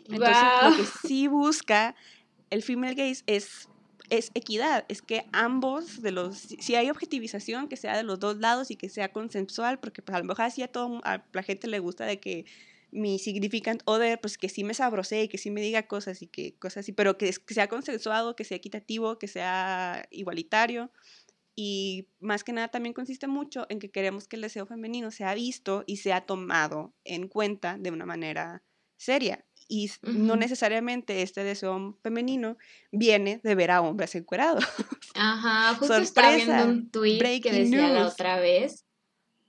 [0.08, 1.96] Entonces, lo que sí busca
[2.50, 3.68] el female gaze es,
[4.10, 8.36] es equidad, es que ambos de los, si hay objetivización, que sea de los dos
[8.38, 11.42] lados y que sea consensual, porque pues a lo mejor así a, todo, a la
[11.42, 12.46] gente le gusta de que
[12.90, 16.28] mi significant other, pues que sí me sabrosee y que sí me diga cosas y
[16.28, 20.90] que cosas así, pero que, sea consensuado, que sea equitativo, que sea igualitario.
[21.54, 25.34] Y más que nada también consiste mucho en que queremos que el deseo femenino sea
[25.34, 28.62] visto y sea tomado en cuenta de una manera
[28.96, 29.44] seria.
[29.68, 32.56] Y no necesariamente este deseo femenino
[32.92, 34.64] viene de ver a hombres encuerados.
[35.14, 38.86] Ajá, justo estaba viendo un tweet que decía la otra vez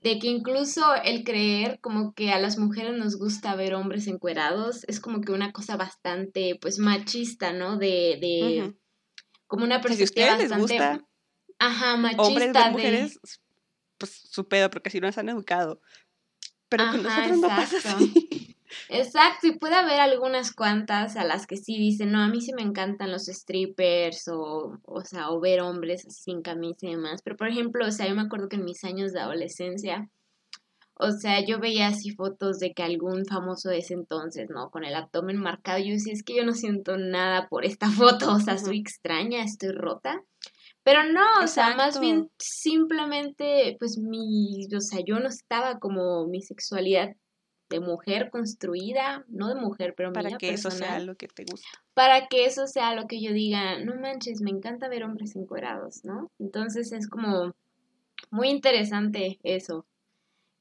[0.01, 4.83] de que incluso el creer como que a las mujeres nos gusta ver hombres encuerados
[4.87, 7.77] es como que una cosa bastante pues machista, ¿no?
[7.77, 8.75] De, de
[9.47, 11.07] como una perspectiva bastante les gusta
[11.59, 13.19] ajá, machista hombres de mujeres
[13.97, 15.81] pues su pedo porque así nos han educado.
[16.69, 18.13] Pero con nosotros no pasa así.
[18.89, 22.53] Exacto, y puede haber algunas cuantas a las que sí dicen, no, a mí sí
[22.53, 27.21] me encantan los strippers o, o sea, o ver hombres sin camisa y demás.
[27.23, 30.09] Pero, por ejemplo, o sea, yo me acuerdo que en mis años de adolescencia,
[30.95, 34.71] o sea, yo veía así fotos de que algún famoso de ese entonces, ¿no?
[34.71, 38.33] Con el abdomen marcado, yo decía, es que yo no siento nada por esta foto,
[38.33, 40.23] o sea, soy extraña, estoy rota.
[40.83, 46.27] Pero no, o sea, más bien simplemente, pues mi, o sea, yo no estaba como
[46.27, 47.09] mi sexualidad
[47.69, 51.67] de mujer construida, no de mujer, pero para que eso sea lo que te gusta.
[51.93, 56.03] Para que eso sea lo que yo diga, no manches, me encanta ver hombres encuerados,
[56.03, 56.31] ¿no?
[56.39, 57.53] Entonces es como
[58.31, 59.85] muy interesante eso,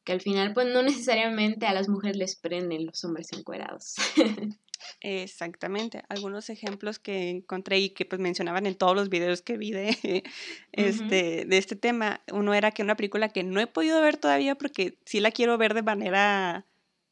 [0.05, 3.95] que al final pues no necesariamente a las mujeres les prenden los hombres encuerados.
[5.01, 6.03] Exactamente.
[6.09, 9.97] Algunos ejemplos que encontré y que pues mencionaban en todos los videos que vi de,
[10.73, 12.21] este, de este tema.
[12.33, 15.59] Uno era que una película que no he podido ver todavía porque sí la quiero
[15.59, 16.66] ver de manera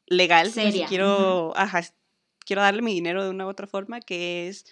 [0.07, 0.87] legal, Seria.
[0.87, 1.53] quiero,
[2.45, 4.65] quiero darle mi dinero de una u otra forma, que es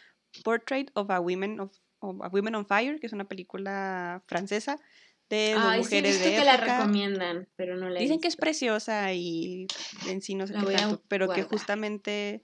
[0.44, 4.80] Portrait of a Woman of, a Women on Fire, que es una película francesa
[5.30, 9.68] de dos mujeres sí, que la recomiendan, pero no la Dicen que es preciosa y
[10.08, 12.44] en sí no sé qué tanto, pero que justamente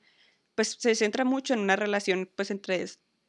[0.55, 2.85] pues se centra mucho en una relación pues entre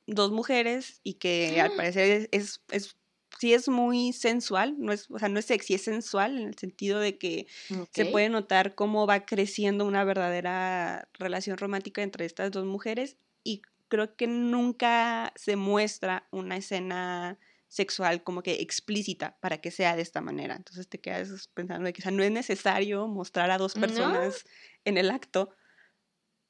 [0.06, 2.96] dos mujeres y que al parecer es, es
[3.40, 6.58] sí es muy sensual, no es, o sea, no es sexy, es sensual en el
[6.58, 7.46] sentido de que
[7.90, 13.62] se puede notar cómo va creciendo una verdadera relación romántica entre estas dos mujeres y
[13.88, 20.02] creo que nunca se muestra una escena sexual como que explícita para que sea de
[20.02, 20.56] esta manera.
[20.56, 24.44] Entonces te quedas pensando de que no es necesario mostrar a dos personas
[24.84, 25.50] en el acto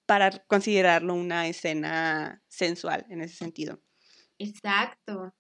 [0.06, 3.80] para considerarlo una escena sensual en ese sentido.
[4.38, 5.32] Exacto.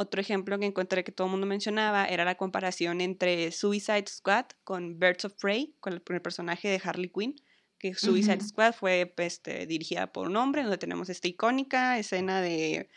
[0.00, 4.44] Otro ejemplo que encontré que todo el mundo mencionaba era la comparación entre Suicide Squad
[4.62, 7.34] con Birds of Prey, con el, personaje de Harley Quinn,
[7.80, 12.88] que Suicide Squad fue este, dirigida por un hombre, donde tenemos esta icónica escena de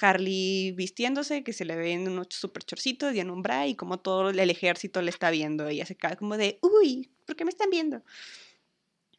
[0.00, 3.74] Harley vistiéndose, que se le ve en unos super chorcitos y en un bra, y
[3.74, 7.44] como todo el ejército le está viendo, ella se cae como de, uy, ¿por qué
[7.44, 8.02] me están viendo?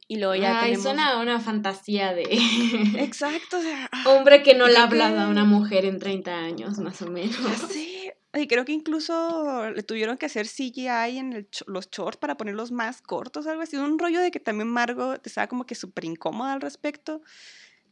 [0.10, 2.24] Y luego ya Ay, suena una fantasía de...
[2.98, 3.90] Exacto, o sea...
[4.06, 7.36] Hombre que no le ha hablado a una mujer en 30 años, más o menos.
[7.70, 12.38] Sí, y creo que incluso le tuvieron que hacer CGI en el, los shorts para
[12.38, 13.76] ponerlos más cortos, algo así.
[13.76, 17.22] Un rollo de que también Margot estaba como que súper incómoda al respecto.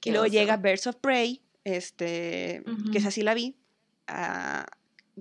[0.03, 3.55] y luego llega Birds of Prey, este, que es así la vi,
[4.07, 4.65] a,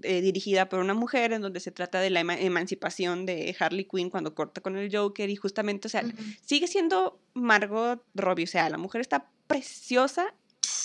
[0.03, 4.11] eh, dirigida por una mujer, en donde se trata de la emancipación de Harley Quinn
[4.11, 6.05] cuando corta con el Joker y justamente, o sea,
[6.45, 10.35] sigue siendo Margot Robbie, o sea, la mujer está preciosa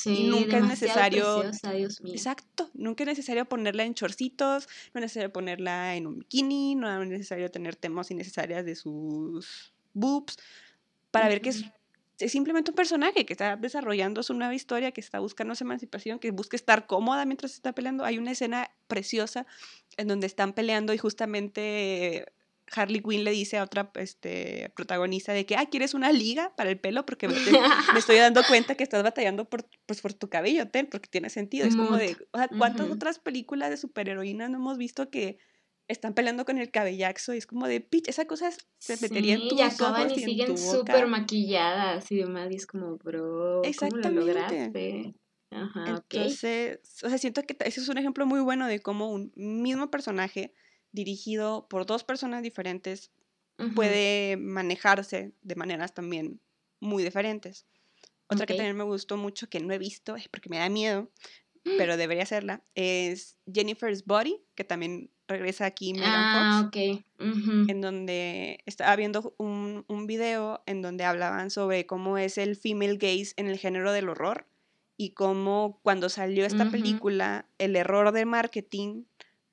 [0.05, 1.43] y nunca es necesario.
[2.05, 7.01] Exacto, nunca es necesario ponerla en chorcitos, no es necesario ponerla en un bikini, no
[7.01, 10.37] es necesario tener temas innecesarias de sus boobs
[11.11, 11.65] para ver que es
[12.19, 16.19] es simplemente un personaje que está desarrollando su nueva historia, que está buscando su emancipación,
[16.19, 18.03] que busca estar cómoda mientras está peleando.
[18.03, 19.45] Hay una escena preciosa
[19.97, 22.25] en donde están peleando y justamente
[22.71, 26.69] Harley Quinn le dice a otra este, protagonista de que, ah, ¿quieres una liga para
[26.69, 27.05] el pelo?
[27.05, 27.35] Porque me,
[27.97, 31.67] estoy dando cuenta que estás batallando por, pues, por tu cabello, ten, porque tiene sentido.
[31.67, 32.17] Es como de,
[32.57, 35.37] ¿cuántas otras películas de superheroínas no hemos visto que
[35.89, 39.49] están peleando con el cabellazo y es como de, pitch, esa cosa se metería en
[39.49, 44.09] tus y acaban y, siguen súper maquilladas y demás y es como, bro, ¿cómo lo
[44.11, 45.15] lograste?
[45.51, 49.33] Ajá, Entonces, o sea, siento que ese es un ejemplo muy bueno de cómo un
[49.35, 50.53] mismo personaje
[50.91, 53.11] dirigido por dos personas diferentes
[53.75, 56.39] puede manejarse de maneras también
[56.79, 57.65] muy diferentes.
[58.27, 61.11] Otra que también me gustó mucho, que no he visto, es porque me da miedo,
[61.79, 67.03] pero debería hacerla, es Jennifer's Body, que también regresa aquí Megan ah, Fox.
[67.19, 72.97] En donde estaba viendo un, un video en donde hablaban sobre cómo es el female
[72.97, 74.47] gaze en el género del horror
[74.97, 79.05] y cómo cuando salió esta película, el error de marketing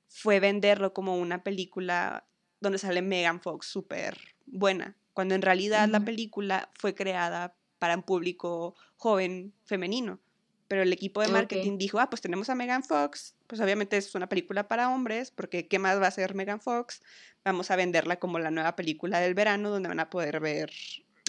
[0.09, 2.27] fue venderlo como una película
[2.61, 8.03] donde sale Megan Fox súper buena, cuando en realidad la película fue creada para un
[8.03, 10.21] público joven femenino.
[10.69, 14.15] Pero el equipo de marketing dijo, ah, pues tenemos a Megan Fox, pues obviamente es
[14.15, 17.03] una película para hombres, porque ¿qué más va a ser Megan Fox?
[17.45, 20.73] Vamos a venderla como la nueva película del verano donde van a poder ver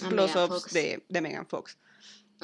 [0.08, 1.78] close-ups de, de, Megan Fox.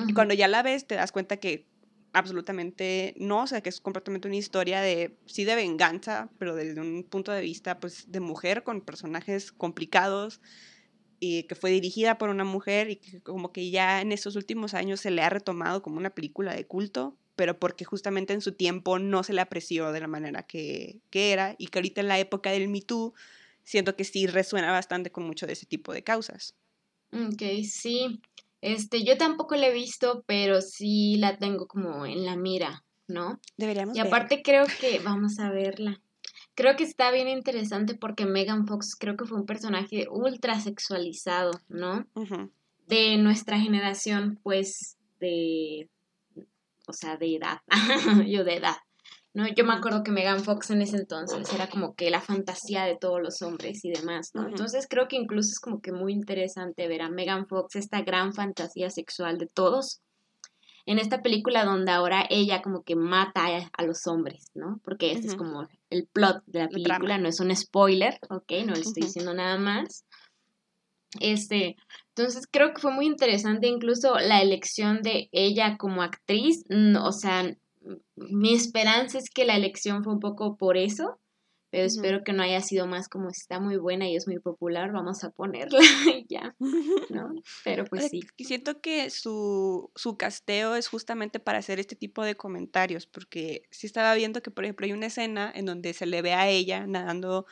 [0.06, 1.66] Y cuando ya la ves, te das cuenta que
[2.12, 6.80] absolutamente no, o sea, que es completamente una historia de, sí, de venganza, pero desde
[6.80, 10.40] un punto de vista, pues, de mujer con personajes complicados
[11.24, 14.74] y que fue dirigida por una mujer y que como que ya en estos últimos
[14.74, 18.52] años se le ha retomado como una película de culto, pero porque justamente en su
[18.52, 22.08] tiempo no se le apreció de la manera que, que era y que ahorita en
[22.08, 23.14] la época del Me Too
[23.64, 26.54] siento que sí resuena bastante con mucho de ese tipo de causas.
[27.12, 28.20] Ok, sí.
[28.60, 33.40] Este, yo tampoco la he visto, pero sí la tengo como en la mira, ¿no?
[33.56, 33.96] Deberíamos.
[33.96, 36.00] Y aparte creo que vamos a verla.
[36.54, 41.50] Creo que está bien interesante porque Megan Fox creo que fue un personaje ultra sexualizado,
[41.68, 42.06] ¿no?
[42.86, 45.90] De nuestra generación, pues, de,
[46.86, 47.60] o sea, de edad,
[48.28, 48.76] yo de edad.
[49.34, 49.48] ¿no?
[49.48, 52.96] Yo me acuerdo que Megan Fox en ese entonces era como que la fantasía de
[52.96, 54.46] todos los hombres y demás, ¿no?
[54.46, 58.32] Entonces creo que incluso es como que muy interesante ver a Megan Fox, esta gran
[58.32, 60.00] fantasía sexual de todos,
[60.86, 64.80] en esta película donde ahora ella como que mata a, los hombres, ¿no?
[64.84, 68.52] Porque este es como el plot de la película, no es un spoiler, ¿ok?
[68.66, 70.04] No le estoy diciendo nada más.
[71.20, 71.76] Este,
[72.08, 77.56] entonces creo que fue muy interesante incluso la elección de ella como actriz, o sea,
[78.16, 81.18] mi esperanza es que la elección fue un poco por eso,
[81.74, 84.92] pero espero que no haya sido más como está muy buena y es muy popular,
[84.92, 85.80] vamos a ponerla
[86.16, 86.54] y ya,
[87.10, 87.34] ¿no?
[87.64, 88.20] Pero pues sí.
[88.38, 93.88] Siento que su, su casteo es justamente para hacer este tipo de comentarios, porque sí
[93.88, 96.86] estaba viendo que, por ejemplo, hay una escena en donde se le ve a ella
[96.86, 97.44] nadando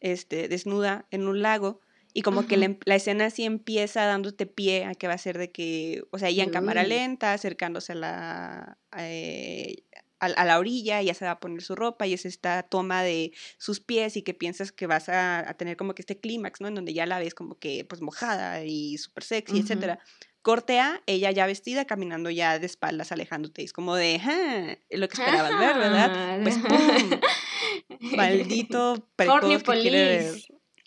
[0.00, 1.80] este, desnuda en un lago,
[2.12, 5.38] y como que em, la, escena sí empieza dándote pie a que va a ser
[5.38, 9.84] de que, o sea, ella en cámara lenta, acercándose a la, eh,
[10.20, 13.32] a, la orilla, ya se va a poner su ropa y es esta toma de
[13.58, 16.68] sus pies y que piensas que vas a, tener como que este clímax, ¿no?
[16.68, 19.62] En donde ya la ves como que pues mojada y súper sexy, etc.
[19.64, 19.98] etcétera.
[20.42, 23.62] Cortea, ella ya vestida, caminando ya de espaldas, alejándote.
[23.62, 26.40] Es como de, ah, lo que esperabas ver, ¿verdad?
[26.42, 27.20] Pues ¡pum!
[28.16, 30.34] Maldito precoz que quiere ver.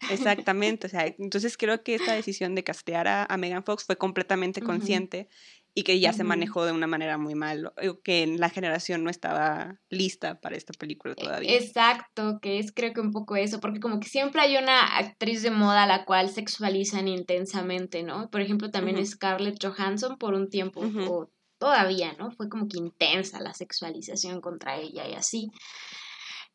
[0.10, 4.62] Exactamente, o sea, entonces creo que esta decisión de castear a, Megan Fox fue completamente
[4.62, 5.30] consciente
[5.76, 9.10] y que ya se manejó de una manera muy mal, que en la generación no
[9.10, 11.56] estaba lista para esta película todavía.
[11.56, 15.42] Exacto, que es creo que un poco eso, porque como que siempre hay una actriz
[15.42, 18.30] de moda a la cual sexualizan intensamente, ¿no?
[18.30, 22.30] Por ejemplo, también Scarlett Johansson por un tiempo, o todavía, ¿no?
[22.32, 25.50] Fue como que intensa la sexualización contra ella y así.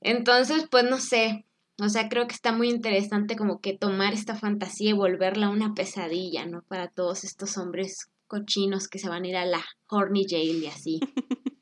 [0.00, 1.44] Entonces, pues no sé,
[1.80, 5.74] o sea, creo que está muy interesante como que tomar esta fantasía y volverla una
[5.74, 6.62] pesadilla, ¿no?
[6.68, 10.66] Para todos estos hombres cochinos que se van a ir a la horny jail y
[10.66, 11.00] así.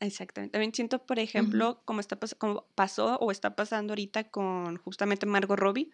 [0.00, 0.52] Exactamente.
[0.52, 5.58] También siento, por ejemplo, como, está como pasó o está pasando ahorita con justamente Margot
[5.58, 5.90] Robbie,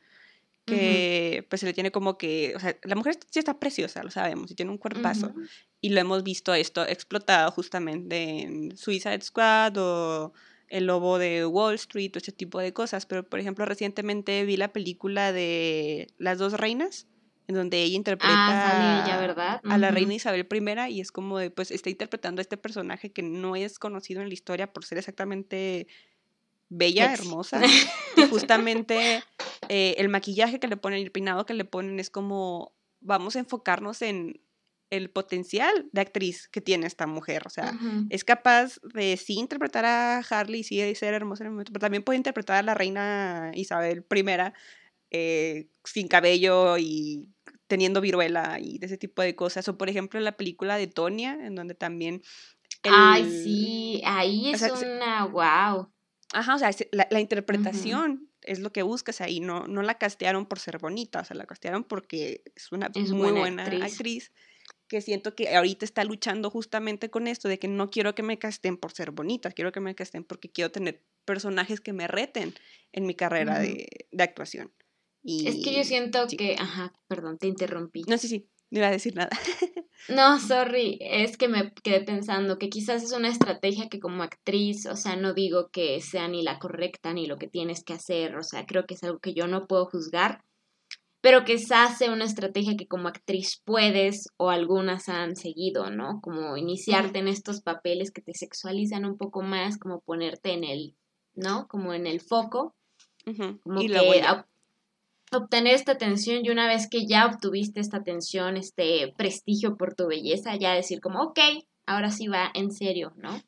[0.64, 4.11] que pues se le tiene como que, o sea, la mujer sí está preciosa, lo
[4.11, 5.34] sabemos, y tiene un cuerpazo,
[5.80, 10.32] y lo hemos visto esto explotado justamente en Suicide Squad o
[10.68, 13.05] el lobo de Wall Street o ese tipo de cosas.
[13.05, 17.07] Pero, por ejemplo, recientemente vi la película de Las dos reinas,
[17.51, 21.70] en donde ella interpreta ah, a la reina Isabel I y es como de, pues
[21.70, 25.88] está interpretando a este personaje que no es conocido en la historia por ser exactamente
[26.68, 27.61] bella, hermosa.
[28.16, 29.22] y justamente
[29.68, 33.40] eh, el maquillaje que le ponen, el peinado que le ponen es como, vamos a
[33.40, 34.40] enfocarnos en
[34.90, 37.46] el potencial de actriz que tiene esta mujer.
[37.46, 37.78] O sea,
[38.11, 41.80] es capaz de sí interpretar a Harley, sí de ser hermosa en el momento, pero
[41.80, 44.24] también puede interpretar a la reina Isabel I
[45.12, 47.28] eh, sin cabello y
[47.71, 49.66] teniendo viruela y de ese tipo de cosas.
[49.68, 52.23] O por ejemplo en la película de Tonia, en donde también...
[52.83, 55.91] Ay, sí, ahí es una, wow.
[56.33, 60.47] Ajá, o sea, la, la interpretación es lo que buscas ahí, no, no la castearon
[60.47, 64.33] por ser bonita, o sea, la castearon porque es una muy buena, actriz.
[64.89, 68.39] que siento que ahorita está luchando justamente con esto de que no quiero que me
[68.39, 72.55] casten por ser bonita, quiero que me casten porque quiero tener personajes que me reten
[72.93, 73.87] en mi carrera de,
[74.18, 74.73] actuación.
[75.23, 78.03] Y, es que yo siento que, ajá, perdón, te interrumpí.
[78.09, 79.31] No, sí, sí, no iba a decir nada.
[80.09, 84.87] No, sorry, es que me quedé pensando que quizás es una estrategia que como actriz,
[84.87, 88.35] o sea, no digo que sea ni la correcta ni lo que tienes que hacer,
[88.37, 90.43] o sea, creo que es algo que yo no puedo juzgar,
[91.21, 96.21] pero quizás sea una estrategia que como actriz puedes o algunas han seguido, ¿no?
[96.23, 100.97] Como iniciarte en estos papeles que te sexualizan un poco más, como ponerte en el,
[101.35, 101.68] ¿no?
[101.68, 102.75] Como en el foco.
[103.62, 104.23] Como y que
[105.33, 110.07] obtener esta atención y una vez que ya obtuviste esta atención, este prestigio por tu
[110.07, 111.39] belleza, ya decir como, ok,
[111.87, 113.41] ahora sí va en serio, ¿no?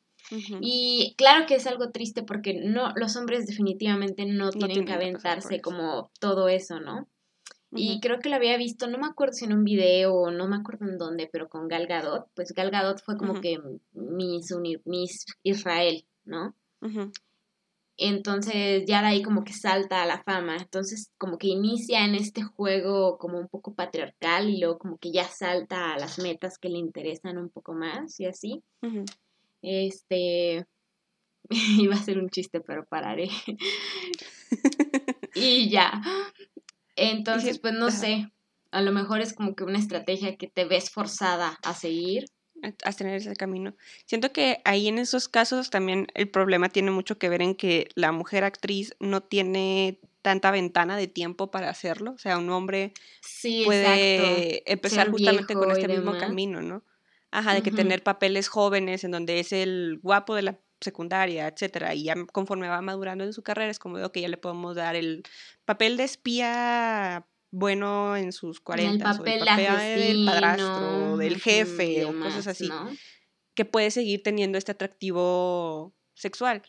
[0.61, 5.61] Y claro que es algo triste porque no, los hombres definitivamente no, tienen, que aventarse
[5.61, 7.07] como todo eso, ¿no?
[7.75, 10.47] Y creo que lo había visto, no me acuerdo si en un video o no
[10.47, 13.59] me acuerdo en dónde, pero con Gal Gadot, pues Gal Gadot fue como que
[13.93, 14.53] Miss,
[14.85, 16.55] Miss Israel, ¿no?
[18.05, 20.57] Entonces ya de ahí como que salta a la fama.
[20.57, 25.13] Entonces como que inicia en este juego como un poco patriarcal y luego como que
[25.13, 28.61] ya salta a las metas que le interesan un poco más y así.
[29.61, 30.67] Este
[31.79, 33.29] iba a ser un chiste, pero pararé.
[35.35, 36.01] y ya.
[36.97, 38.29] Entonces, pues no sé.
[38.71, 42.25] A lo mejor es como que una estrategia que te ves forzada a seguir
[42.83, 43.75] a tener ese camino.
[44.05, 47.89] Siento que ahí en esos casos también el problema tiene mucho que ver en que
[47.95, 52.13] la mujer actriz no tiene tanta ventana de tiempo para hacerlo.
[52.13, 52.93] O sea, un hombre
[53.65, 56.83] puede empezar justamente con este mismo camino, ¿no?
[57.29, 61.95] Ajá, de que tener papeles jóvenes en donde es el guapo de la secundaria, etcétera,
[61.95, 64.75] y ya conforme va madurando en su carrera es como de, que ya le podemos
[64.75, 65.23] dar el
[65.65, 71.39] papel de espía bueno en sus 40 el papel, o el papel del padrastro, del
[71.39, 72.67] jefe o cosas así,
[73.53, 76.63] que puede seguir teniendo este atractivo sexual,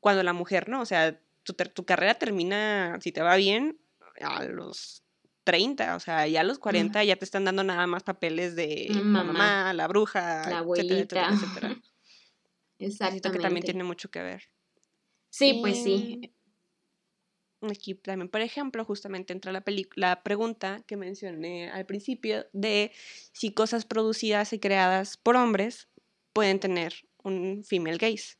[0.00, 3.78] cuando la mujer no, o sea, tu, tu carrera termina, si te va bien,
[4.22, 5.04] a los
[5.44, 8.88] 30, o sea, ya a los 40 ya te están dando nada más papeles de
[8.90, 11.76] mamá, la mamá, la bruja, la abuelita, etcétera, etcétera,
[12.78, 13.32] Exactamente.
[13.32, 14.44] que también tiene mucho que ver.
[15.28, 16.32] Sí, pues sí
[17.62, 22.92] aquí también, por ejemplo, justamente entra la, la pregunta que mencioné al principio de
[23.32, 25.88] si cosas producidas y creadas por hombres
[26.32, 28.36] pueden tener un female gaze.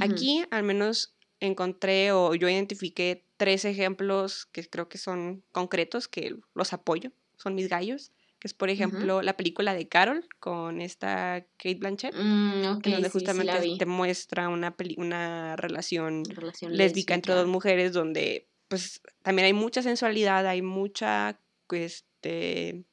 [0.00, 6.36] Aquí al menos encontré o yo identifiqué tres ejemplos que creo que son concretos, que
[6.54, 11.46] los apoyo, son mis gallos, que es por ejemplo la película de Carol con esta
[11.58, 16.22] Kate Blanchett, mm, donde justamente te muestra una, una relación,
[16.68, 21.38] lésbica, entre dos mujeres donde pues también hay mucha sensualidad, hay mucha
[21.70, 22.84] este,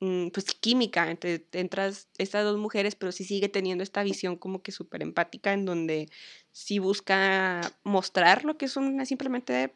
[0.00, 4.62] mm, pues química entre, entras estas dos mujeres, pero sí sigue teniendo esta visión como
[4.62, 6.08] que súper empática en donde
[6.52, 9.74] sí busca mostrar lo que es una simplemente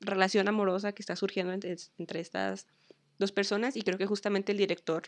[0.00, 2.66] relación amorosa que está surgiendo entre, entre estas
[3.18, 5.04] dos personas y creo que justamente el director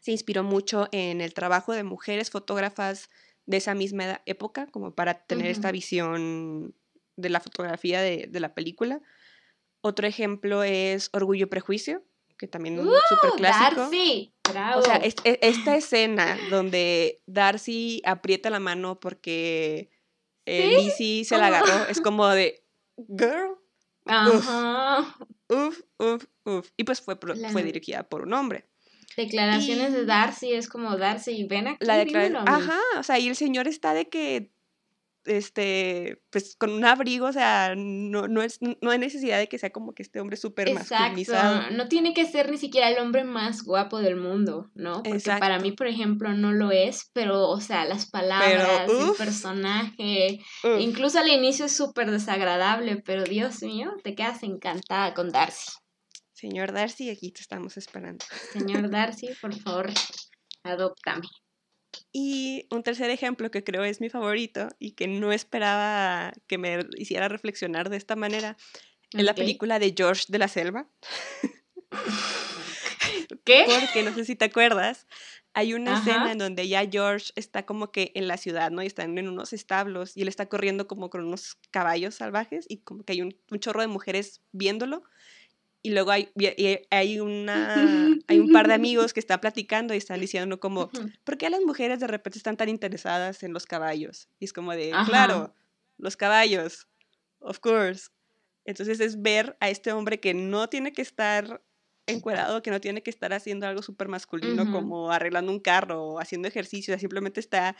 [0.00, 3.10] se inspiró mucho en el trabajo de mujeres fotógrafas
[3.46, 6.74] de esa misma época, como para tener esta visión
[7.16, 9.00] de la fotografía de, la película.
[9.82, 12.02] Otro ejemplo es Orgullo y Prejuicio,
[12.38, 13.82] que también es un súper clásico.
[13.82, 14.80] Darcy, bravo.
[14.80, 19.90] O sea, esta escena donde Darcy aprieta la mano porque
[20.46, 22.64] eh, Lizzie se la agarró, es como de,
[23.08, 23.59] girl.
[24.10, 25.16] Ajá.
[25.48, 26.70] Uf, uf, uf.
[26.76, 28.66] Y pues fue, fue dirigida por un hombre.
[29.16, 31.84] Declaraciones de Darcy es como Darcy y ven aquí.
[31.84, 31.96] La
[32.46, 34.52] Ajá, o sea, y el señor está de que
[35.24, 39.58] este, pues con un abrigo, o sea, no, no, es, no hay necesidad de que
[39.58, 41.70] sea como que este hombre súper masculinizado.
[41.70, 45.02] No tiene que ser ni siquiera el hombre más guapo del mundo, ¿no?
[45.02, 50.40] Porque para mí, por ejemplo, no lo es, pero, o sea, las palabras, el personaje,
[50.78, 55.72] incluso al inicio es súper desagradable, pero Dios mío, te quedas encantada con Darcy.
[56.32, 58.24] Señor Darcy, aquí te estamos esperando.
[58.52, 59.90] Señor Darcy, por favor,
[60.62, 61.26] adóptame.
[62.12, 66.86] Y un tercer ejemplo que creo es mi favorito y que no esperaba que me
[66.96, 68.56] hiciera reflexionar de esta manera
[69.12, 70.88] es la película de George de la Selva.
[73.44, 73.64] ¿Qué?
[73.66, 75.06] Porque no sé si te acuerdas,
[75.52, 76.00] hay una Ajá.
[76.00, 78.82] escena en donde ya George está como que en la ciudad, ¿no?
[78.82, 82.78] Y están en unos establos y él está corriendo como con unos caballos salvajes y
[82.78, 85.02] como que hay un, un chorro de mujeres viéndolo.
[85.82, 89.96] Y luego hay, y- hay, una, hay un par de amigos que están platicando y
[89.96, 90.90] están diciendo como.
[91.24, 94.28] ¿por qué las mujeres de repente están tan interesadas en los caballos?
[94.38, 95.04] Y es como de, Ajá.
[95.06, 95.54] claro,
[95.96, 96.88] los caballos,
[97.38, 98.08] of course.
[98.64, 101.62] Entonces es ver a este hombre que no tiene que estar
[102.06, 106.18] encuerado, que no tiene que estar haciendo algo súper masculino como arreglando un carro o
[106.20, 107.76] haciendo ejercicio, simplemente está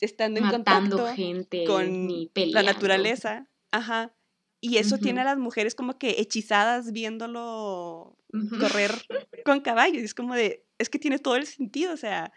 [0.00, 3.48] estando en contacto gente con la naturaleza.
[3.70, 4.14] Ajá.
[4.60, 8.18] Y eso tiene a las mujeres como que hechizadas viéndolo
[8.56, 9.06] correr
[9.44, 10.02] con caballos.
[10.02, 12.32] Es como de, es que tiene todo el sentido, o sea,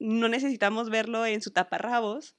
[0.00, 2.36] no necesitamos verlo en su taparrabos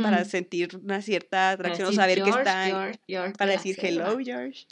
[0.00, 0.26] para Ujú.
[0.26, 3.78] sentir una cierta Para atracción o saber que "George, está, George, George para decir selva".
[3.82, 4.66] hello, George.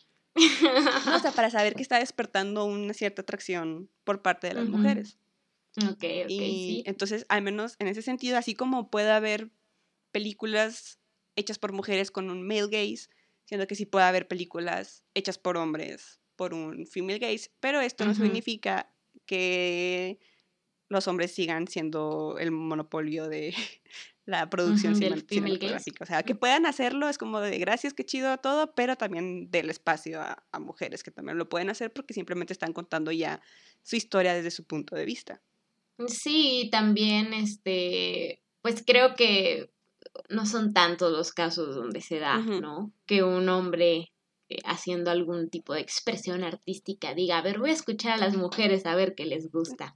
[1.05, 4.69] No, o sea, para saber que está despertando una cierta atracción por parte de las
[4.69, 5.19] mujeres.
[5.89, 6.85] Ok, ok, Y sí.
[6.85, 9.51] entonces, al menos en ese sentido, así como puede haber
[10.12, 11.01] películas
[11.37, 13.09] hechas por mujeres con un male gaze,
[13.49, 18.05] siendo que sí puede haber películas hechas por hombres por un female gaze, pero esto
[18.05, 18.93] no significa
[19.25, 20.19] que
[20.91, 23.55] los hombres sigan siendo el monopolio de
[24.27, 26.05] la producción cine- cinematográfica.
[26.05, 29.71] O sea, que puedan hacerlo es como de gracias, qué chido todo, pero también del
[29.71, 33.41] espacio a, a mujeres que también lo pueden hacer porque simplemente están contando ya
[33.83, 35.41] su historia desde su punto de vista.
[36.07, 39.73] Sí, también, este, pues creo que
[40.29, 42.39] no son tantos los casos donde se da.
[42.39, 42.93] ¿no?
[43.07, 44.12] Que un hombre
[44.51, 48.37] eh, haciendo algún tipo de expresión artística diga, a ver, voy a escuchar a las
[48.37, 49.95] mujeres a ver qué les gusta.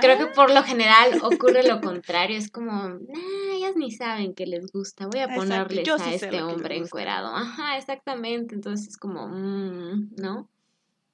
[0.00, 4.46] Creo que por lo general ocurre lo contrario, es como, nah, ellas ni saben que
[4.46, 7.34] les gusta, voy a ponerles a sí sé este hombre encuerado.
[7.34, 10.48] Ajá, exactamente, entonces es como, mm, ¿no?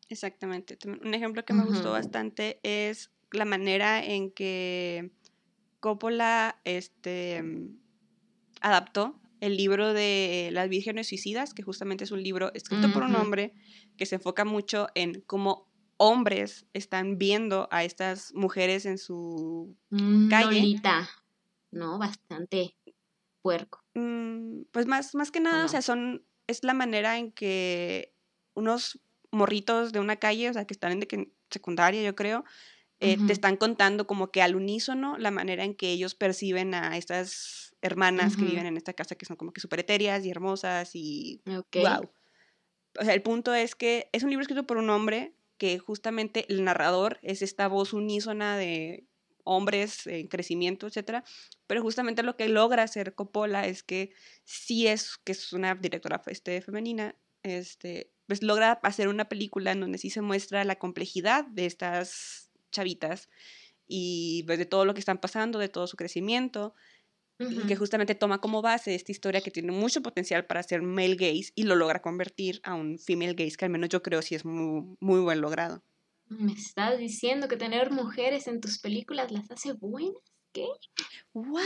[0.08, 0.78] Exactamente.
[0.86, 5.10] Un ejemplo que me gustó bastante es la manera en que
[5.80, 7.44] Coppola este,
[8.60, 13.14] adaptó el libro de Las Vírgenes Suicidas, que justamente es un libro escrito por un
[13.14, 13.54] hombre
[13.96, 20.28] que se enfoca mucho en cómo hombres están viendo a estas mujeres en su Mm,
[20.28, 20.56] calle.
[20.60, 21.08] Lolita,
[21.70, 21.98] ¿no?
[21.98, 22.76] Bastante
[23.42, 23.84] puerco.
[23.94, 28.14] Mm, pues más, más que nada, o sea, son, es la manera en que
[28.54, 29.00] unos
[29.30, 32.44] morritos de una calle, o sea, que están en, de en secundaria, yo creo,
[33.00, 36.96] eh, te están contando como que al unísono la manera en que ellos perciben a
[36.96, 40.90] estas hermanas que viven en esta casa, que son como que súper etéreas y hermosas
[40.94, 41.76] y Ok.
[41.76, 42.10] wow.
[43.00, 46.46] O sea, el punto es que es un libro escrito por un hombre que justamente
[46.48, 49.04] el narrador es esta voz unísona de
[49.44, 51.24] hombres en crecimiento, etcétera,
[51.66, 54.10] pero justamente lo que logra hacer Coppola es que
[54.44, 59.80] sí es que es una directora este, femenina, este, pues logra hacer una película en
[59.80, 63.30] donde sí se muestra la complejidad de estas chavitas
[63.86, 66.74] y pues, de todo lo que están pasando, de todo su crecimiento,
[67.38, 71.14] y que justamente toma como base esta historia que tiene mucho potencial para ser male
[71.14, 74.34] gaze y lo logra convertir a un female gaze, que al menos yo creo sí
[74.34, 75.82] es muy, muy buen logrado.
[76.28, 80.20] ¿Me estás diciendo que tener mujeres en tus películas las hace buenas?
[80.52, 80.66] ¿Qué?
[81.32, 81.62] ¿What?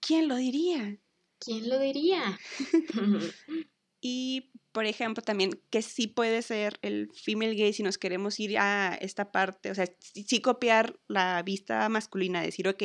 [0.00, 0.98] ¿Quién lo diría?
[1.38, 2.38] ¿Quién lo diría?
[4.08, 8.56] Y, por ejemplo, también que sí puede ser el female gaze si nos queremos ir
[8.58, 12.82] a esta parte, o sea, sí, sí copiar la vista masculina, decir, ok,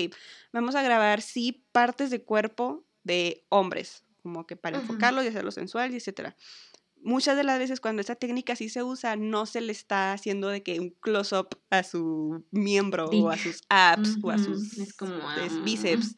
[0.51, 4.77] vamos a grabar sí partes de cuerpo de hombres, como que para Ujú.
[4.77, 6.35] enfocarlo y hacerlo sensual, y etcétera.
[7.03, 10.49] Muchas de las veces cuando esta técnica sí se usa, no se le está haciendo
[10.49, 14.93] de que un close-up a su miembro Di- o a sus abs o a sus
[14.97, 16.17] como, es, ah, bíceps.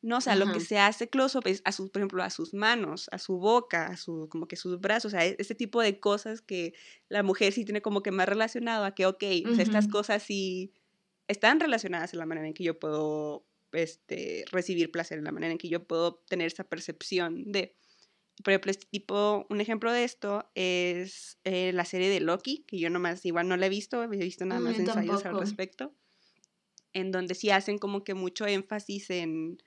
[0.00, 2.54] No, o sea, lo que se hace close-up es a sus, por ejemplo, a sus
[2.54, 5.98] manos, a su boca, a su, como que sus brazos, o sea, este tipo de
[5.98, 6.72] cosas que
[7.08, 10.22] la mujer sí tiene como que más relacionado a que, ok, o sea, estas cosas
[10.22, 10.72] sí
[11.26, 15.50] están relacionadas en la manera en que yo puedo este, recibir placer, en la manera
[15.52, 17.74] en que yo puedo tener esa percepción de...
[18.44, 22.78] Por ejemplo, este tipo, un ejemplo de esto es eh, la serie de Loki, que
[22.78, 25.22] yo nomás igual no la he visto, he visto nada Mm, más yo ensayos al
[25.24, 25.40] tampoco.
[25.40, 25.92] respecto,
[26.92, 29.58] en donde sí hacen como que mucho énfasis en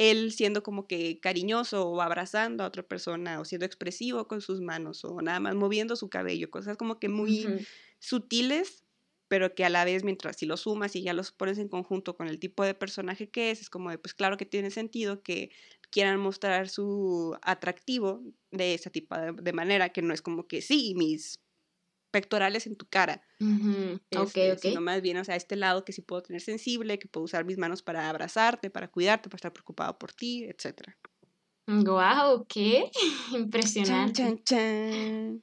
[0.00, 4.62] él siendo como que cariñoso o abrazando a otra persona o siendo expresivo con sus
[4.62, 7.46] manos o nada más moviendo su cabello, cosas como que muy
[7.98, 8.82] sutiles,
[9.28, 12.16] pero que a la vez mientras si los sumas y ya los pones en conjunto
[12.16, 15.22] con el tipo de personaje que es, es como de, pues claro que tiene sentido
[15.22, 15.50] que
[15.90, 20.62] quieran mostrar su atractivo de esa tipo de, de manera, que no es como que
[20.62, 21.38] sí, mis
[22.10, 24.00] pectorales en tu cara, Ujú.
[24.14, 24.82] Ok, este, sino ok.
[24.82, 27.58] más bien, o sea, este lado que sí puedo tener sensible, que puedo usar mis
[27.58, 30.98] manos para abrazarte, para cuidarte, para estar preocupado por ti, etc.
[31.86, 32.90] Guau, ¿qué?
[33.84, 34.14] Chan, Impresionante.
[34.14, 35.42] chan, chan.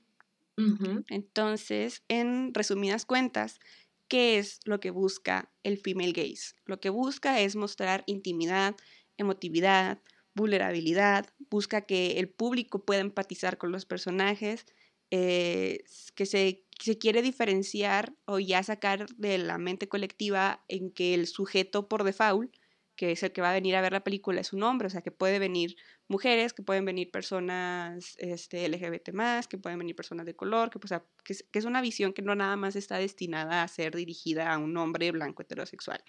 [0.58, 1.04] Ujú.
[1.10, 3.60] Entonces, en resumidas cuentas,
[4.08, 6.54] ¿qué es lo que busca el female gaze?
[6.66, 8.76] Lo que busca es mostrar intimidad,
[9.18, 10.02] emotividad,
[10.36, 14.66] vulnerabilidad, busca que el público pueda empatizar con los personajes,
[15.12, 15.84] eh,
[16.16, 21.28] que se, se, quiere diferenciar o ya sacar de la mente colectiva en que el
[21.28, 22.52] sujeto por default
[22.98, 24.90] que es el que va a venir a ver la película, es un hombre, o
[24.90, 25.78] sea, que puede venir
[26.08, 30.80] mujeres, que pueden venir personas este, LGBT más, que pueden venir personas de color, que,
[30.80, 30.92] pues,
[31.24, 34.52] que, es, que, es, una visión que no nada más está destinada a ser dirigida
[34.52, 36.04] a un hombre blanco heterosexual.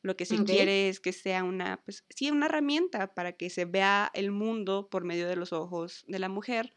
[0.00, 3.66] Lo que se quiere es que sea una, pues sí, una herramienta para que se
[3.66, 6.74] vea el mundo por medio de los ojos de la mujer,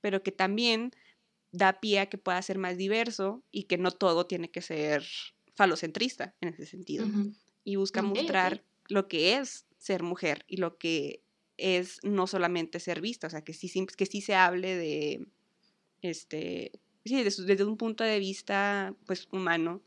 [0.00, 0.92] pero que también
[1.52, 5.04] da pie a que pueda ser más diverso y que no todo tiene que ser
[5.54, 7.06] falocentrista en ese sentido.
[7.64, 11.22] Y busca mostrar lo que es ser mujer y lo que
[11.56, 15.26] es no solamente ser vista, o sea, que sí, que sí se hable de,
[16.02, 16.72] este,
[17.04, 19.82] sí, desde un punto de vista, pues, humano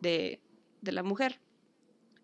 [0.00, 0.40] de,
[0.80, 1.40] de la mujer.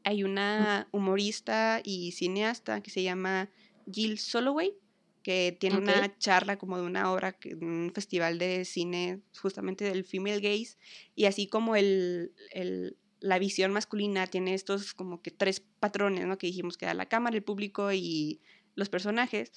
[0.05, 3.51] Hay una humorista y cineasta que se llama
[3.93, 4.75] Jill Soloway,
[5.27, 10.39] que tiene una charla como de una hora, un festival de cine justamente del female
[10.39, 10.77] gaze,
[11.17, 16.39] y así como el, el la visión masculina tiene estos como que tres patrones, ¿no?
[16.39, 18.41] Que dijimos que da la cámara, el público y
[18.77, 19.51] los personajes,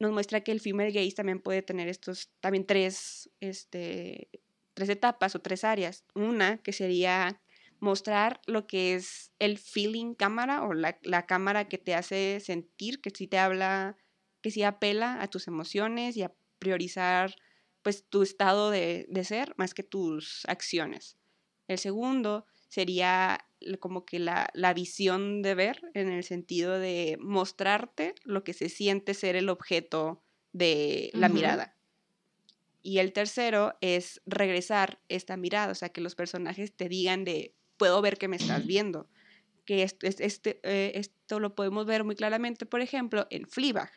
[0.00, 4.30] nos muestra que el female gaze también puede tener estos, también tres, este,
[4.74, 6.04] tres etapas o tres áreas.
[6.16, 7.40] Una que sería
[7.78, 13.00] mostrar lo que es el feeling cámara o la, la cámara que te hace sentir,
[13.00, 13.96] que sí te habla,
[14.44, 17.34] que sí apela a tus emociones y a priorizar
[17.80, 21.16] pues tu estado de, de ser más que tus acciones.
[21.66, 23.42] El segundo sería
[23.80, 29.14] como que la, visión de ver en el sentido de mostrarte lo que se siente
[29.14, 30.22] ser el objeto
[30.52, 31.74] de la mirada.
[32.82, 37.54] Y el tercero es regresar esta mirada, o sea, que los personajes te digan de,
[37.78, 39.08] puedo ver que me estás viendo.
[39.64, 43.90] Que esto, este, eh, esto lo podemos ver muy claramente, por ejemplo, en Fleabag,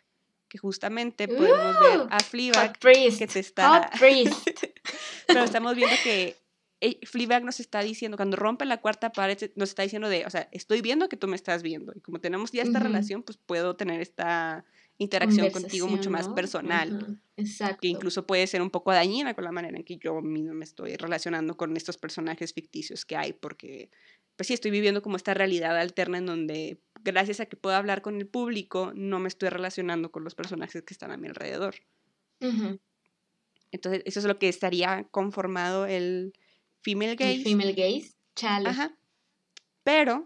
[0.47, 3.89] que justamente podemos ver a Fleabag que te está...
[5.27, 6.35] Pero estamos viendo que
[6.79, 10.29] eh, Fleabag nos está diciendo, cuando rompe la cuarta pared, nos está diciendo de, o
[10.29, 11.91] sea, estoy viendo que tú me estás viendo.
[11.95, 14.63] Y como tenemos ya esta relación, pues puedo tener esta
[14.99, 17.19] interacción contigo mucho más personal.
[17.35, 17.79] Exacto.
[17.81, 20.65] Que incluso puede ser un poco dañina con la manera en que yo mismo me
[20.65, 23.89] estoy relacionando con estos personajes ficticios que hay, porque
[24.35, 26.79] pues sí, estoy viviendo como esta realidad alterna en donde
[27.11, 30.83] gracias a que puedo hablar con el público, no me estoy relacionando con los personajes
[30.83, 31.75] que están a mi alrededor.
[33.71, 36.33] Entonces, eso es lo que estaría conformado el,
[36.81, 37.43] female gaze.
[37.43, 38.69] Female gaze, chale.
[38.69, 38.97] Ajá.
[39.83, 40.25] Pero,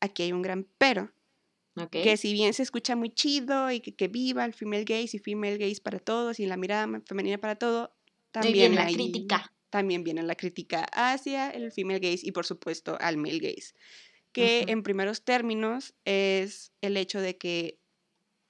[0.00, 1.12] aquí hay un gran pero.
[1.92, 5.58] Que si bien se escucha muy chido y que, viva el female gaze y female
[5.58, 7.94] gaze para todos y la mirada femenina para todo,
[8.32, 9.52] también viene la crítica.
[9.70, 13.74] También viene la crítica hacia el female gaze y por supuesto al male gaze.
[14.38, 17.80] Que en primeros términos es el hecho de que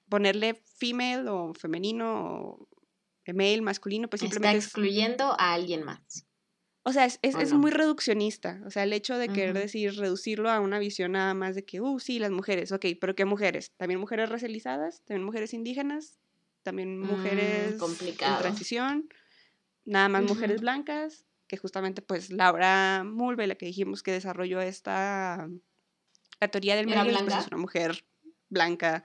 [0.09, 2.69] ponerle female o femenino o
[3.33, 4.57] male, masculino, pues simplemente...
[4.57, 6.25] Está excluyendo a alguien más.
[6.83, 8.61] O sea, es, es, muy reduccionista.
[8.65, 11.81] O sea, el hecho de querer decir, reducirlo a una visión nada más de que,
[11.81, 13.73] uh, sí, las mujeres, ok, pero ¿qué mujeres?
[13.77, 15.03] ¿También mujeres racializadas?
[15.05, 16.19] ¿También mujeres indígenas?
[16.63, 19.09] ¿También mm, mujeres en transición?
[19.85, 21.25] ¿Nada más mujeres blancas?
[21.47, 25.49] Que justamente, pues, Laura Mulvey, la que dijimos que desarrolló esta,
[26.39, 28.05] la teoría del medio, pues, es una mujer
[28.49, 29.03] blanca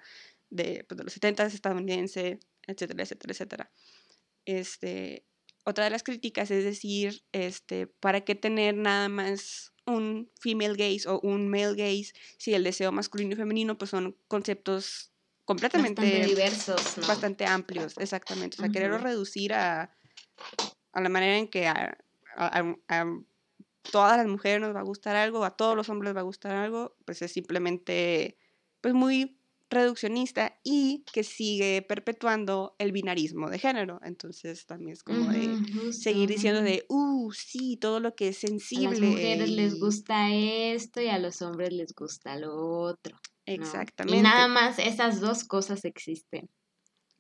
[0.50, 3.72] de, pues, de los 70 estadounidense, etcétera, etcétera, etcétera.
[4.44, 5.26] Este,
[5.64, 11.08] otra de las críticas es decir, este, ¿para qué tener nada más un female gaze
[11.08, 15.12] o un male gaze si el deseo masculino y femenino pues son conceptos
[15.44, 18.56] completamente bastante diversos, bastante amplios, exactamente.
[18.56, 19.94] O sea, quererlo reducir a,
[20.92, 21.98] a, la manera en que a,
[22.36, 23.04] a,
[23.90, 26.24] todas las mujeres nos va a gustar algo, a todos los hombres les va a
[26.24, 28.38] gustar algo, pues es simplemente
[28.80, 29.38] pues muy
[29.70, 34.00] reduccionista y que sigue perpetuando el binarismo de género.
[34.04, 38.88] Entonces también es como de seguir diciendo de, uh, sí, todo lo que es sensible.
[38.88, 43.18] A las mujeres les gusta esto y a los hombres les gusta lo otro.
[43.46, 44.18] Exactamente.
[44.18, 46.48] Y nada más esas dos cosas existen.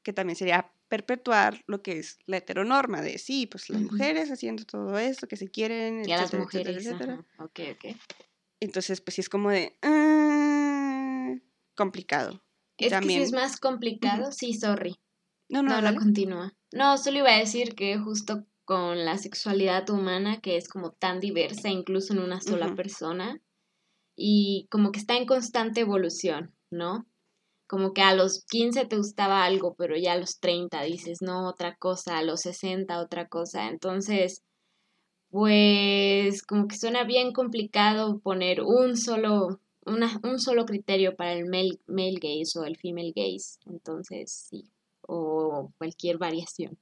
[0.02, 4.64] Que también sería perpetuar lo que es la heteronorma de sí, pues las mujeres haciendo
[4.64, 7.96] todo esto que se quieren, y a las mujeres, etcétera, Ok, ok.
[8.60, 11.34] Entonces, pues sí es como de, ah,
[11.76, 12.44] complicado.
[12.78, 14.96] Es que si es más complicado, sí, sorry.
[15.48, 16.52] No, no, no, no continúa.
[16.72, 21.20] No, solo iba a decir que justo con la sexualidad humana, que es como tan
[21.20, 23.40] diversa, incluso en una sola persona,
[24.16, 27.06] y como que está en constante evolución, ¿no?
[27.74, 31.48] Como que a los 15 te gustaba algo, pero ya a los 30 dices, no,
[31.48, 33.68] otra cosa, a los 60 otra cosa.
[33.68, 34.44] Entonces,
[35.28, 41.46] pues como que suena bien complicado poner un solo, una, un solo criterio para el
[41.46, 43.58] male, male gaze o el female gaze.
[43.66, 44.70] Entonces, sí,
[45.00, 46.78] o cualquier variación.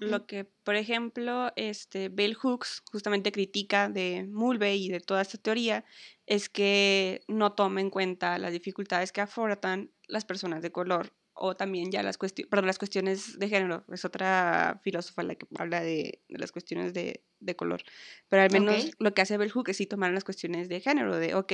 [0.00, 5.38] Lo que, por ejemplo, este Bell Hooks justamente critica de Mulvey y de toda esta
[5.38, 5.84] teoría
[6.26, 11.54] es que no toma en cuenta las dificultades que afrontan las personas de color o
[11.54, 13.84] también ya las cuestiones, perdón, las cuestiones de género.
[13.92, 17.22] Es otra filósofa la que habla de, las cuestiones de,
[17.56, 17.82] color.
[18.28, 21.16] Pero al menos lo que hace Bell Hooks es sí tomar las cuestiones de género,
[21.16, 21.52] de, ok,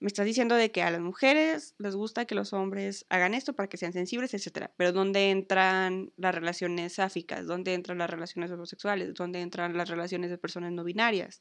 [0.00, 3.54] me estás diciendo de que a las mujeres les gusta que los hombres hagan esto
[3.54, 4.72] para que sean sensibles, etcétera.
[4.76, 7.46] Pero ¿dónde entran las relaciones sáficas?
[7.46, 9.14] ¿Dónde entran las relaciones homosexuales?
[9.14, 11.40] ¿Dónde entran las relaciones de personas no binarias?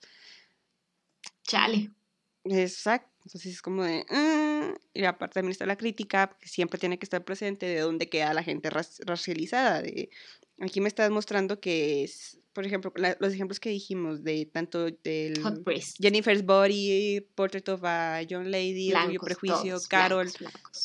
[1.44, 1.92] Chale.
[2.46, 3.17] Exacto.
[3.28, 4.06] Entonces es como de...
[4.10, 8.08] Ah", y aparte también está la crítica, que siempre tiene que estar presente de dónde
[8.08, 9.82] queda la gente racializada.
[9.82, 10.10] De,
[10.62, 15.40] aquí me estás mostrando que es por ejemplo, los ejemplos que dijimos de tanto del
[16.00, 20.32] Jennifer's Body, Portrait of a Young Lady, Orgullo Prejuicio, Carol,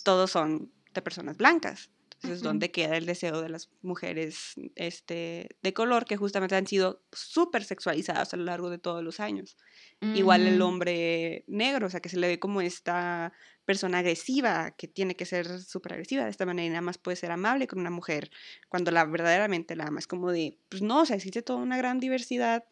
[0.04, 1.88] todos son de personas blancas.
[2.22, 7.04] Entonces, ¿dónde queda el deseo de las mujeres este, de color que justamente han sido
[7.12, 9.56] súper sexualizadas a lo largo de todos los años?
[10.12, 13.32] Igual el hombre negro, o sea, que se le ve como esta
[13.64, 17.16] persona agresiva, que tiene que ser súper agresiva de esta manera y nada más puede
[17.16, 18.30] ser amable con una mujer,
[18.68, 20.00] cuando la verdaderamente la ama.
[20.00, 22.64] Es como de, pues no, o sea, existe toda una gran diversidad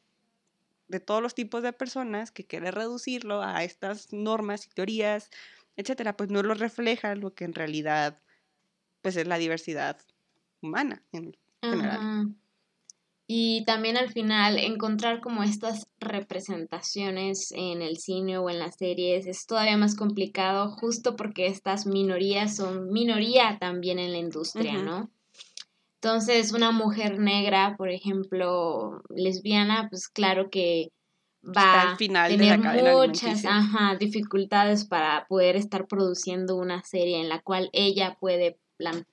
[0.89, 5.31] de todos los tipos de personas que quiere reducirlo a estas normas y teorías,
[5.77, 8.21] etcétera, pues no lo refleja lo que en realidad
[9.03, 9.99] pues es la diversidad
[10.61, 12.35] humana en general.
[13.33, 19.27] Y también al final encontrar como estas representaciones en el cine o en las series
[19.29, 25.13] es todavía más complicado justo porque estas minorías son minoría también en la industria, ¿no?
[26.03, 30.91] Entonces, una mujer negra, por ejemplo, lesbiana, pues claro que
[31.45, 33.45] va a tener muchas
[33.99, 38.59] dificultades para poder estar produciendo una serie en la cual ella puede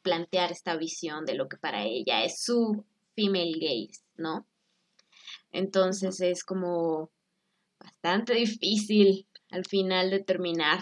[0.02, 4.08] plantear esta visión de lo que para ella es su female gaze.
[4.18, 4.46] ¿no?
[5.52, 7.12] Entonces es como
[7.80, 10.80] bastante difícil al final determinar.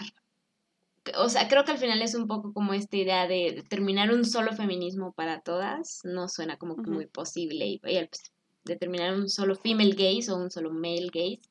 [1.18, 4.24] O sea, creo que al final es un poco como esta idea de determinar un
[4.24, 6.00] solo feminismo para todas.
[6.02, 7.66] No suena como que muy posible.
[7.66, 8.32] Y, pues,
[8.64, 11.42] determinar un solo female gaze o un solo male gaze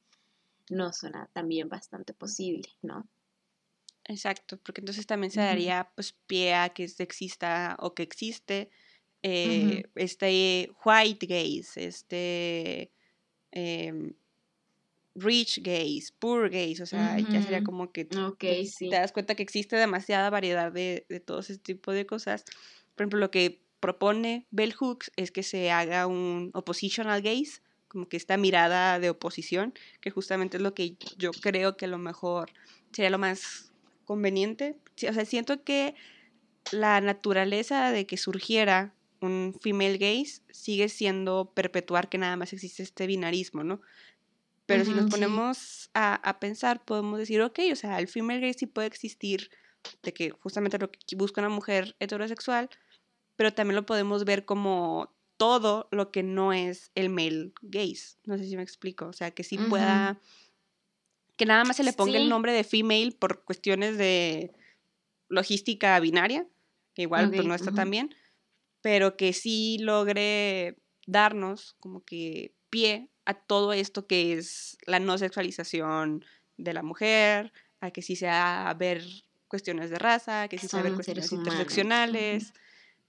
[0.69, 3.07] no suena también bastante posible, ¿no?
[4.07, 8.69] Exacto, porque entonces también se daría pues pie a que exista o que existe
[9.23, 12.91] eh, este white gaze, este
[13.51, 14.13] em,
[15.15, 19.75] rich gaze, poor gaze, o sea, ya sería como que te das cuenta que existe
[19.75, 22.43] demasiada variedad de, de todo ese tipo de cosas.
[22.93, 28.07] Por ejemplo, lo que propone Bell Hooks es que se haga un oppositional gaze, como
[28.07, 31.97] que esta mirada de oposición, que justamente es lo que yo creo que a lo
[31.97, 32.51] mejor
[32.91, 33.71] sería lo más
[34.05, 34.77] conveniente.
[35.09, 35.95] O sea, siento que
[36.71, 42.83] la naturaleza de que surgiera un female gaze sigue siendo perpetuar que nada más existe
[42.83, 43.81] este binarismo, ¿no?
[44.65, 48.65] Pero si nos ponemos a, pensar, podemos decir, ok, o sea, el female gaze sí
[48.65, 49.51] puede existir,
[50.01, 52.69] de que justamente lo que busca una mujer heterosexual,
[53.35, 58.17] pero también lo podemos ver como todo lo que no es el male gaze.
[58.25, 59.05] No sé si me explico.
[59.05, 60.19] O sea, que sí pueda.
[61.38, 64.51] Que nada más se le ponga el nombre de female por cuestiones de
[65.27, 66.47] logística binaria,
[66.93, 68.15] que igual pues, no está tan bien
[68.86, 70.77] pero que sí logre
[71.07, 76.23] darnos como que pie a todo esto que es la no sexualización
[76.57, 79.03] de la mujer, a que sí sea ver
[79.47, 82.53] cuestiones de raza, que sí sea ver cuestiones interseccionales.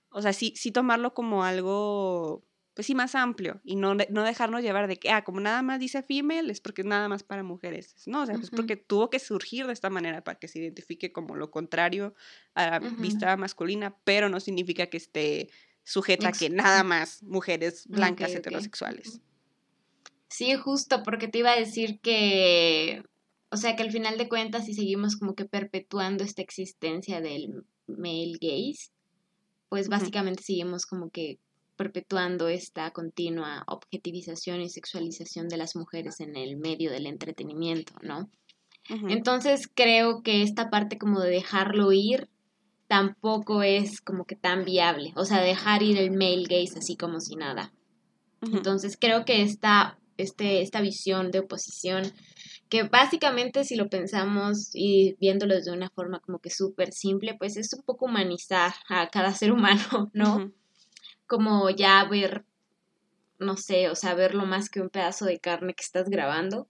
[0.09, 2.43] O sea, sí, sí tomarlo como algo,
[2.77, 5.81] pues sí, más amplio y no, no dejarnos llevar de que, ah, como nada más
[5.81, 7.97] dice female, es porque es nada más para mujeres.
[8.05, 11.11] No, o sea, pues porque tuvo que surgir de esta manera para que se identifique
[11.11, 12.15] como lo contrario
[12.55, 15.49] a la vista masculina, pero no significa que esté
[15.85, 19.23] sujeta a que nada más mujeres blancas heterosexuales.
[20.29, 23.03] Sí, justo, porque te iba a decir que,
[23.49, 27.65] o sea, que al final de cuentas, si seguimos como que perpetuando esta existencia del
[27.87, 28.91] male gaze,
[29.71, 31.39] pues básicamente seguimos como que
[31.77, 38.31] perpetuando esta continua objetivización y sexualización de las mujeres en el medio del entretenimiento, ¿no?
[39.09, 42.29] Entonces creo que esta parte como de dejarlo ir
[42.87, 45.13] tampoco es como que tan viable.
[45.17, 47.73] O sea, dejar ir el male gaze así como si nada.
[48.41, 52.05] Entonces creo que esta, este, esta visión de oposición,
[52.69, 57.57] que básicamente si lo pensamos y viéndolo de una forma como que súper simple, pues
[57.57, 60.53] es un poco humanizar a cada ser humano, ¿no?
[61.27, 62.45] Como ya ver
[63.39, 66.69] no sé, o sea, verlo más que un pedazo de carne que estás grabando.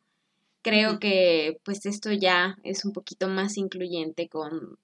[0.63, 4.79] Creo que pues esto ya es un poquito más incluyente con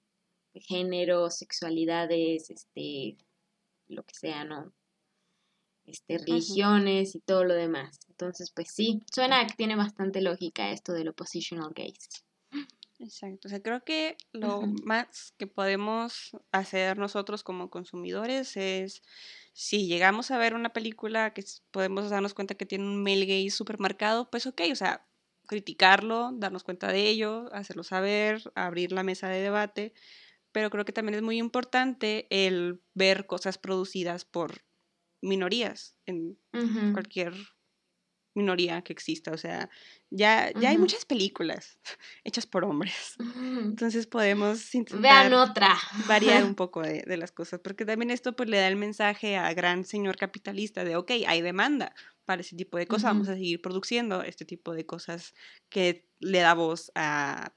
[0.53, 3.17] género, sexualidades, este,
[3.87, 4.71] lo que sea, ¿no?
[5.85, 7.99] Este, religiones y todo lo demás.
[8.07, 12.23] Entonces, pues sí, suena que tiene bastante lógica esto del oppositional gaze.
[13.03, 19.03] Exacto, o sea, creo que lo más que podemos hacer nosotros como consumidores es,
[19.51, 23.49] si llegamos a ver una película que podemos darnos cuenta que tiene un male gaze
[23.49, 25.05] súper marcado, pues ok, o sea,
[25.47, 29.93] criticarlo, darnos cuenta de ello, hacerlo saber, abrir la mesa de debate,
[30.53, 34.63] pero creo que también es muy importante el ver cosas producidas por
[35.21, 36.37] minorías en
[36.93, 37.33] cualquier
[38.33, 39.31] minoría que exista.
[39.31, 39.69] O sea,
[40.09, 41.77] ya, ya hay muchas películas
[42.23, 43.15] hechas por hombres.
[43.19, 45.77] Entonces podemos intentar Vean otra.
[46.07, 47.59] variar un poco de, de, las cosas.
[47.59, 51.41] Porque también esto pues le da el mensaje a gran señor capitalista de, ok, hay
[51.41, 51.93] demanda
[52.25, 53.05] para ese tipo de cosas.
[53.05, 55.33] Vamos a seguir produciendo este tipo de cosas
[55.69, 57.53] que le da voz a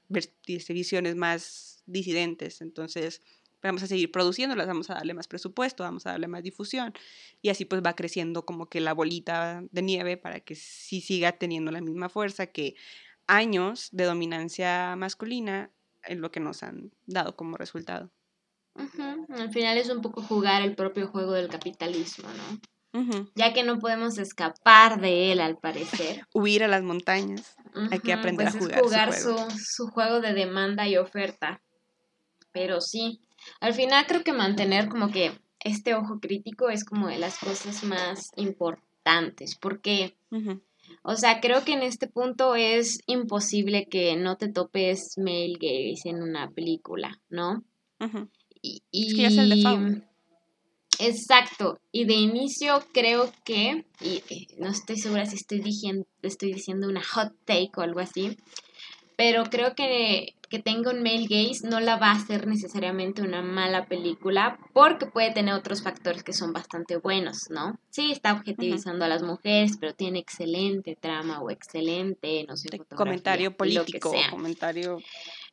[0.69, 2.61] visiones más disidentes.
[2.61, 3.21] Entonces,
[3.63, 6.93] vamos a seguir produciéndolas, vamos a darle más presupuesto, vamos a darle más difusión.
[7.41, 11.33] Y así pues va creciendo como que la bolita de nieve para que sí siga
[11.33, 12.75] teniendo la misma fuerza que
[13.27, 15.71] años de dominancia masculina
[16.03, 18.11] en lo que nos han dado como resultado.
[19.29, 22.59] Al final es un poco jugar el propio juego del capitalismo, ¿no?
[23.35, 26.25] Ya que no podemos escapar de él, al parecer.
[26.33, 27.55] Huir a las montañas.
[27.91, 28.83] Hay que aprender a pues jugar.
[28.83, 29.49] jugar su, juego.
[29.51, 31.61] su juego de demanda y oferta.
[32.51, 33.21] Pero sí,
[33.59, 37.83] al final creo que mantener como que este ojo crítico es como de las cosas
[37.83, 40.15] más importantes, porque,
[41.03, 46.09] o sea, creo que en este punto es imposible que no te topes male gaze
[46.09, 47.63] en una película, ¿no?
[48.61, 50.03] y, es que ya es el default.
[50.99, 56.53] Exacto, y de inicio creo que, y eh, no estoy segura si estoy diciendo, estoy
[56.53, 58.35] diciendo una hot take o algo así,
[59.17, 63.41] pero creo que que tenga un male gaze no la va a hacer necesariamente una
[63.41, 67.77] mala película porque puede tener otros factores que son bastante buenos, ¿no?
[67.89, 73.55] Sí, está objetivizando a las mujeres, pero tiene excelente trama o excelente, no sé, comentario
[73.55, 74.99] político, comentario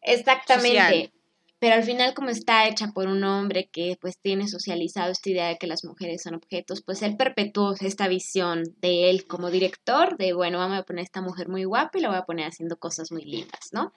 [0.02, 1.12] Exactamente.
[1.58, 5.48] Pero al final como está hecha por un hombre que pues tiene socializado esta idea
[5.48, 10.16] de que las mujeres son objetos, pues él perpetuó esta visión de él como director,
[10.18, 12.46] de bueno, vamos a poner a esta mujer muy guapa y la voy a poner
[12.46, 13.92] haciendo cosas muy lindas, ¿no?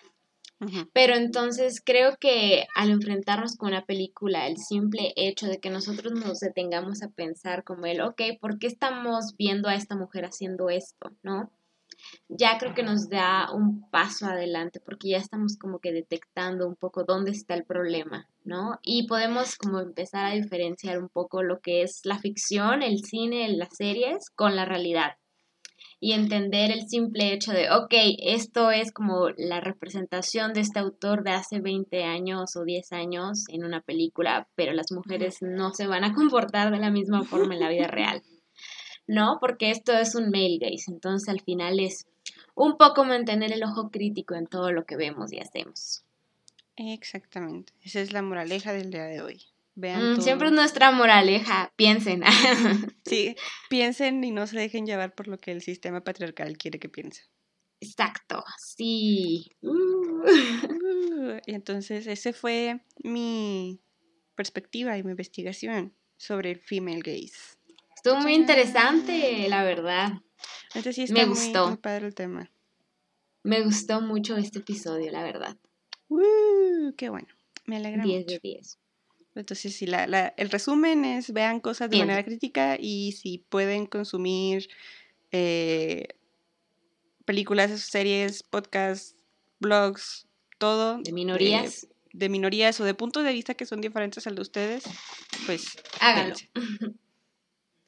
[0.91, 6.13] Pero entonces creo que al enfrentarnos con una película, el simple hecho de que nosotros
[6.13, 10.69] nos detengamos a pensar como el, ok, ¿por qué estamos viendo a esta mujer haciendo
[10.69, 11.11] esto?
[11.21, 11.51] ¿No?
[12.29, 16.75] Ya creo que nos da un paso adelante porque ya estamos como que detectando un
[16.75, 18.79] poco dónde está el problema, ¿no?
[18.83, 23.47] Y podemos como empezar a diferenciar un poco lo que es la ficción, el cine,
[23.49, 25.17] las series con la realidad.
[25.99, 31.23] Y entender el simple hecho de, ok, esto es como la representación de este autor
[31.23, 35.87] de hace 20 años o 10 años en una película, pero las mujeres no se
[35.87, 38.21] van a comportar de la misma forma en la vida real.
[39.07, 39.37] ¿No?
[39.39, 42.05] Porque esto es un male gaze, entonces al final es
[42.55, 46.03] un poco mantener el ojo crítico en todo lo que vemos y hacemos.
[46.75, 49.41] Exactamente, esa es la moraleja del día de hoy.
[49.75, 52.23] Vean mm, siempre es nuestra moraleja, piensen.
[53.05, 53.35] sí,
[53.69, 57.25] piensen y no se dejen llevar por lo que el sistema patriarcal quiere que piensen.
[57.79, 59.51] Exacto, sí.
[59.61, 63.79] Uh, y entonces ese fue mi
[64.35, 67.56] perspectiva y mi investigación sobre el female gaze.
[68.07, 70.13] Estuvo muy interesante, la verdad.
[71.09, 71.67] Me gustó.
[71.67, 72.49] Muy, padre el tema.
[73.43, 75.57] Me gustó mucho este episodio, la verdad.
[76.07, 77.27] Uh, qué bueno.
[77.65, 78.79] Me alegra 10 de 10.
[79.35, 84.69] Entonces, sí, la, el resumen es vean cosas de manera crítica y si pueden consumir
[85.33, 86.07] eh,
[87.25, 89.17] películas, series, podcasts,
[89.59, 90.27] blogs,
[90.59, 90.99] todo.
[90.99, 91.87] De minorías.
[92.13, 94.85] De, minorías o de puntos de vista que son diferentes al de ustedes,
[95.45, 96.35] pues háganlo.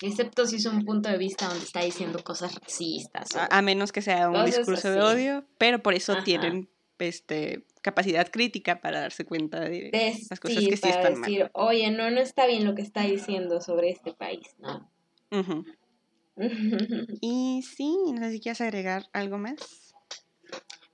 [0.01, 3.29] Excepto si es un punto de vista donde está diciendo cosas racistas.
[3.49, 6.69] A, menos que sea un discurso de odio, pero por eso tienen
[6.99, 9.89] este capacidad crítica para darse cuenta de,
[10.29, 13.61] las cosas que sí están decir, Oye, no, no está bien lo que está diciendo
[13.61, 14.89] sobre este país, ¿no?
[17.21, 19.88] y sí, no sé si quieres agregar algo más.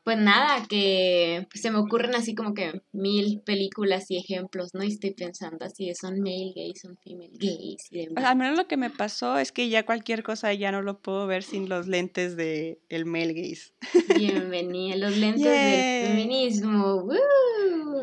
[0.05, 4.83] Pues nada, que pues, se me ocurren así como que mil películas y ejemplos, ¿no?
[4.83, 8.23] Y estoy pensando así, son male gays, son female gays y demás.
[8.23, 11.25] al menos lo que me pasó es que ya cualquier cosa ya no lo puedo
[11.25, 13.73] ver sin los lentes de el male gaze.
[14.15, 17.09] Bienvenida, los lentes del feminismo.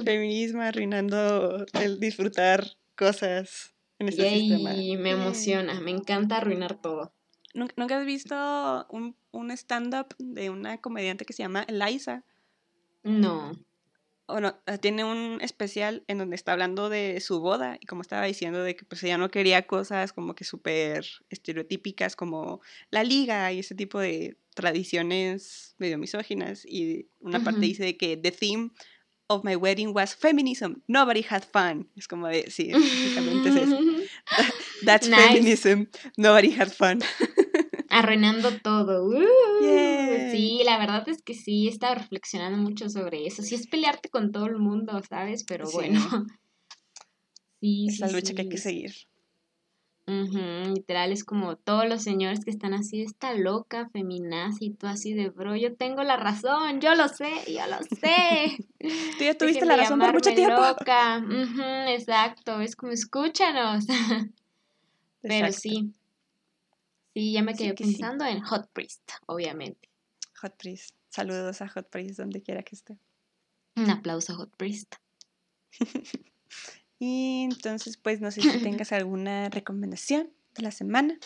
[0.05, 4.75] Feminismo arruinando el disfrutar cosas en este sistema.
[4.75, 7.13] Y me emociona, me encanta arruinar todo.
[7.55, 12.23] ¿Nunca, nunca has visto un, un stand-up de una comediante que se llama Eliza?
[13.03, 13.53] No.
[14.29, 18.25] Bueno, ah, tiene un especial en donde está hablando de su boda y como estaba
[18.25, 23.53] diciendo de que pues ella no quería cosas como que súper estereotípicas como la liga
[23.53, 28.71] y ese tipo de tradiciones medio misóginas y una parte dice de que the theme
[29.27, 31.89] of my wedding was feminism, nobody had fun.
[31.97, 33.79] Es como de, sí, básicamente es eso.
[34.85, 35.33] That's Nice.
[35.33, 35.85] feminism,
[36.17, 37.01] nobody had fun.
[37.93, 39.05] Arruinando todo.
[39.07, 39.23] Uh,
[39.63, 40.31] Yay.
[40.31, 43.43] Sí, la verdad es que sí, he estado reflexionando mucho sobre eso.
[43.43, 45.45] Sí, es pelearte con todo el mundo, ¿sabes?
[45.45, 45.75] Pero Sí.
[45.77, 46.01] bueno.
[47.61, 48.93] Sí, Es sí, la lucha sí, que hay que seguir.
[50.07, 55.15] Literal, es como todos los señores que están así, esta loca, feminazi, y tú así
[55.15, 58.57] de bro, yo tengo la razón, yo lo sé, yo lo sé.
[59.19, 60.61] Tú ya tuviste la razón por mucho tiempo.
[60.61, 61.19] loca.
[61.25, 63.87] Ujú, exacto, es como escúchanos.
[65.23, 65.61] Pero Exacto.
[65.61, 65.93] sí,
[67.15, 67.85] sí, ya me Sí quedé sí.
[67.85, 69.89] pensando en Hot Priest, obviamente.
[70.41, 70.95] Hot Priest.
[71.09, 72.99] Saludos a Hot Priest donde quiera que esté.
[73.77, 74.95] Un aplauso a Hot Priest.
[77.05, 81.19] Y entonces, pues no sé si tengas alguna recomendación de la semana.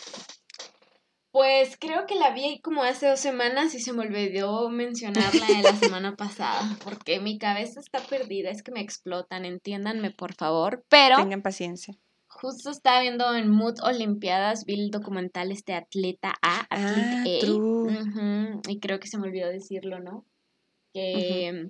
[1.29, 5.61] Pues creo que la vi como hace dos semanas y se me olvidó mencionarla de
[5.61, 10.83] la semana pasada, porque mi cabeza está perdida, es que me explotan, entiéndanme por favor,
[10.89, 11.95] pero Tengan paciencia.
[12.39, 17.45] Justo estaba viendo en Mood Olimpiadas, vi el documental este Atleta A, Ah, Athlete A,
[17.45, 17.99] true.
[17.99, 20.25] ujú, y creo que se me olvidó decirlo, ¿no?
[20.93, 21.69] Que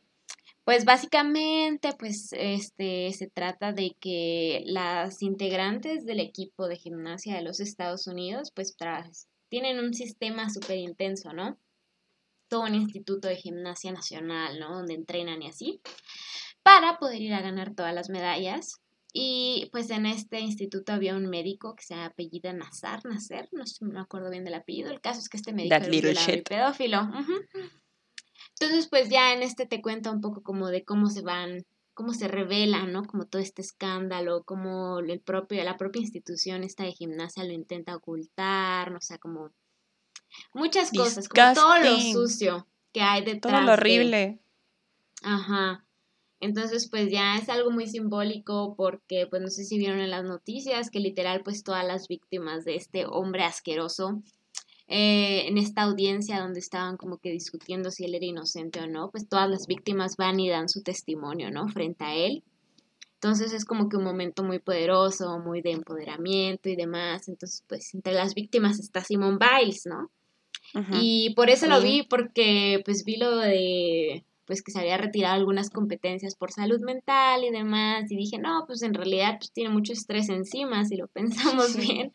[0.63, 7.41] pues básicamente pues este se trata de que las integrantes del equipo de gimnasia de
[7.41, 11.57] los Estados Unidos pues tras, tienen un sistema súper intenso, ¿no?
[12.49, 14.75] Todo un instituto de gimnasia nacional, ¿no?
[14.75, 15.81] Donde entrenan y así,
[16.63, 18.81] para poder ir a ganar todas las medallas.
[19.13, 23.85] Y pues en este instituto había un médico que se apellida Nazar, Nacer, no sé,
[23.85, 24.91] no me acuerdo bien del apellido.
[24.91, 27.09] El caso es que este médico That era un pedófilo.
[28.59, 32.13] Entonces, pues ya en este te cuenta un poco como de cómo se van, cómo
[32.13, 33.03] se revela, ¿no?
[33.05, 37.95] Como todo este escándalo, cómo el propio, la propia institución esta de gimnasia lo intenta
[37.95, 39.51] ocultar, o sea, como
[40.53, 42.13] muchas cosas, como todo lo Disgusting.
[42.13, 43.53] sucio que hay detrás.
[43.53, 44.39] Todo lo de- horrible.
[45.23, 45.86] Ajá.
[46.39, 50.23] Entonces, pues ya es algo muy simbólico porque, pues no sé si vieron en las
[50.23, 54.21] noticias que literal, pues todas las víctimas de este hombre asqueroso,
[54.87, 59.09] eh, en esta audiencia donde estaban como que discutiendo si él era inocente o no,
[59.11, 61.67] pues todas las víctimas van y dan su testimonio, ¿no?
[61.67, 62.43] Frente a él.
[63.15, 67.27] Entonces es como que un momento muy poderoso, muy de empoderamiento y demás.
[67.27, 70.11] Entonces, pues entre las víctimas está Simone Biles, ¿no?
[71.01, 75.35] Y por eso lo vi, porque pues vi lo de pues que se había retirado
[75.35, 79.69] algunas competencias por salud mental y demás, y dije, no, pues en realidad pues tiene
[79.69, 81.07] mucho estrés encima, si lo
[81.59, 81.81] pensamos Sí.
[81.81, 82.11] bien.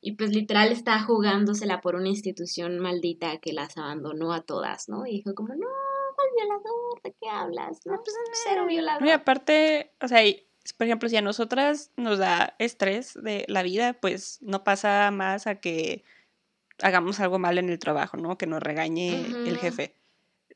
[0.00, 5.06] Y pues literal está jugándosela por una institución maldita que las abandonó a todas, ¿no?
[5.06, 5.66] Y dijo como, no,
[6.14, 7.02] ¿cuál violador?
[7.02, 7.80] ¿De qué hablas?
[7.84, 9.06] No, pues cero violador.
[9.06, 13.62] Y aparte, o sea, y, por ejemplo, si a nosotras nos da estrés de la
[13.64, 16.04] vida, pues no pasa más a que
[16.80, 18.38] hagamos algo mal en el trabajo, ¿no?
[18.38, 19.94] Que nos regañe el jefe.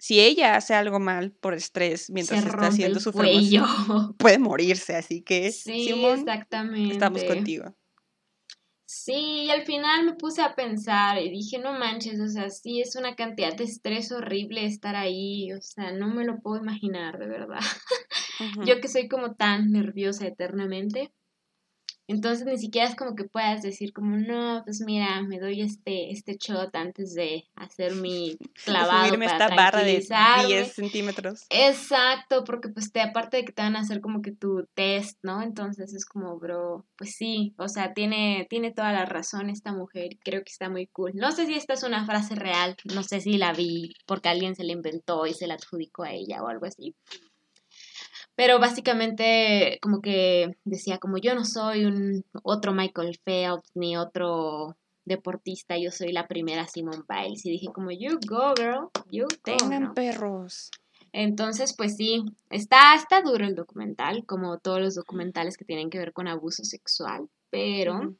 [0.02, 3.64] Si ella hace algo mal por estrés mientras se está haciendo su formación,
[4.18, 6.94] puede morirse, así que Sí, Simón, exactamente.
[6.94, 7.72] estamos contigo.
[8.84, 12.80] Sí, y al final me puse a pensar y dije, no manches, o sea, sí
[12.80, 17.20] es una cantidad de estrés horrible estar ahí, o sea, no me lo puedo imaginar,
[17.20, 17.60] de verdad.
[18.66, 21.12] Yo que soy como tan nerviosa eternamente.
[22.08, 26.10] Entonces ni siquiera es como que puedas decir como, no, pues mira, me doy este,
[26.10, 30.54] este shot antes de hacer mi clavado subirme para esta barra de tranquilizarme.
[30.54, 31.46] 10 centímetros.
[31.50, 35.18] Exacto, porque pues te, aparte de que te van a hacer como que tu test,
[35.22, 35.42] ¿no?
[35.42, 40.18] Entonces es como, bro, pues sí, o sea, tiene, tiene toda la razón esta mujer,
[40.24, 41.12] creo que está muy cool.
[41.14, 44.54] No sé si esta es una frase real, no sé si la vi porque alguien
[44.54, 46.94] se la inventó y se la adjudicó a ella o algo así.
[48.34, 54.76] Pero básicamente como que decía como yo no soy un otro Michael Phelps ni otro
[55.04, 59.58] deportista, yo soy la primera Simone Biles y dije como you go girl, you go.
[59.58, 59.94] Tengan ¿no?
[59.94, 60.70] perros.
[61.12, 65.98] Entonces, pues sí, está, está duro el documental, como todos los documentales que tienen que
[65.98, 68.14] ver con abuso sexual, pero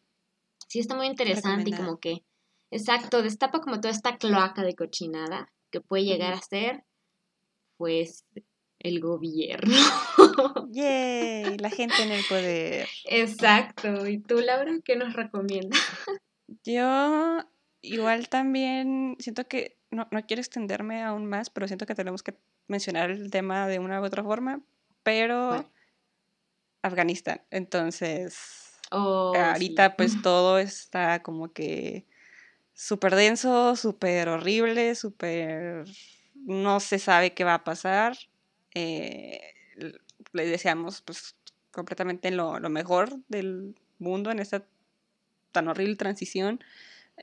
[0.69, 2.23] sí está muy interesante y como que,
[2.71, 6.85] exacto, destapa como toda esta cloaca de cochinada que puede llegar a ser,
[7.79, 8.27] pues,
[8.83, 9.75] el gobierno.
[10.71, 12.89] Yay, la gente en el poder.
[13.05, 14.07] Exacto.
[14.07, 15.81] ¿Y tú, Laura, qué nos recomiendas?
[16.65, 17.39] Yo
[17.81, 22.35] igual también siento que no, no quiero extenderme aún más, pero siento que tenemos que
[22.69, 24.61] mencionar el tema de una u otra forma,
[25.03, 25.67] pero ¿Cuál?
[26.83, 27.43] Afganistán.
[27.51, 28.63] Entonces,
[28.95, 29.95] Oh, ahorita sí.
[29.97, 32.05] pues todo está como que
[32.75, 35.87] súper denso, súper horrible, súper...
[36.35, 38.19] no se sabe qué va a pasar.
[38.75, 39.41] Eh,
[40.33, 41.37] le deseamos pues
[41.71, 44.65] completamente lo, lo, mejor del mundo en esta
[45.53, 46.61] tan horrible transición.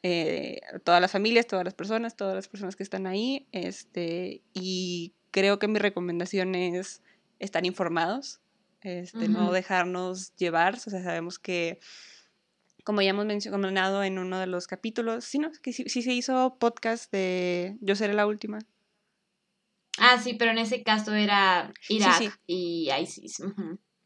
[0.03, 3.47] Eh, todas las familias, todas las personas, todas las personas que están ahí.
[3.51, 7.01] Este, y creo que mi recomendación es
[7.39, 8.39] estar informados,
[8.81, 10.75] este, no dejarnos llevar.
[10.75, 11.79] O sea, sabemos que,
[12.83, 15.51] como ya hemos mencionado en uno de los capítulos, sí, ¿no?
[15.61, 18.59] que sí, se hizo podcast de Yo seré la última.
[19.97, 23.41] Ah, sí, pero en ese caso era Irak y ISIS.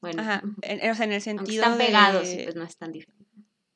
[0.02, 0.44] Bueno, Ajá.
[0.62, 1.64] En, o sea, en el sentido.
[1.64, 3.24] están pegados y pues no es tan diferente.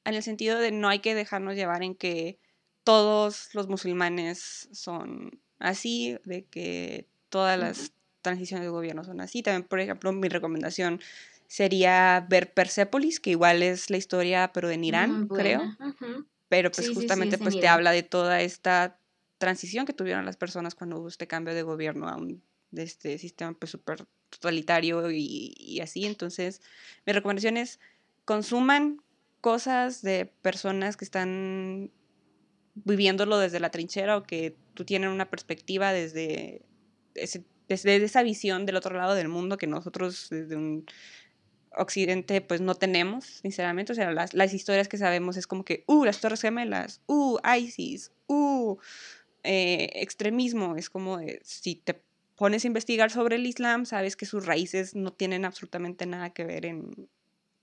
[0.05, 2.39] En el sentido de no hay que dejarnos llevar en que
[2.83, 9.43] todos los musulmanes son así, de que todas las transiciones de gobierno son así.
[9.43, 11.01] También, por ejemplo, mi recomendación
[11.47, 15.75] sería ver Persepolis, que igual es la historia, pero en Irán, creo.
[16.49, 18.97] Pero pues justamente pues te habla de toda esta
[19.37, 22.41] transición que tuvieron las personas cuando hubo este cambio de gobierno a un
[22.71, 26.05] de este sistema pues súper totalitario y, así.
[26.05, 26.61] Entonces,
[27.05, 27.79] mi recomendación es
[28.25, 29.01] consuman
[29.41, 31.91] cosas de personas que están
[32.75, 36.61] viviéndolo desde la trinchera o que tú tienes una perspectiva desde
[37.15, 40.85] ese desde esa visión del otro lado del mundo que nosotros desde un
[41.75, 43.91] occidente pues no tenemos, sinceramente.
[43.91, 47.37] O sea, las, las historias que sabemos es como que, uh, las Torres Gemelas, uh,
[47.57, 48.77] ISIS, uh,
[49.47, 50.75] eh, extremismo.
[50.75, 52.01] Es como, si te
[52.35, 56.43] pones a investigar sobre el Islam, sabes que sus raíces no tienen absolutamente nada que
[56.43, 57.09] ver en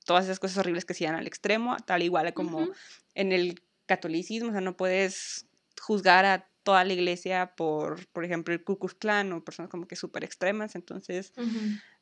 [0.05, 2.69] todas esas cosas horribles que se dan al extremo, tal igual como
[3.15, 5.47] en el catolicismo, o sea, no puedes
[5.81, 9.87] juzgar a toda la iglesia por, por ejemplo, el Ku Klux Klan o personas como
[9.87, 10.75] que súper extremas.
[10.75, 11.33] Entonces,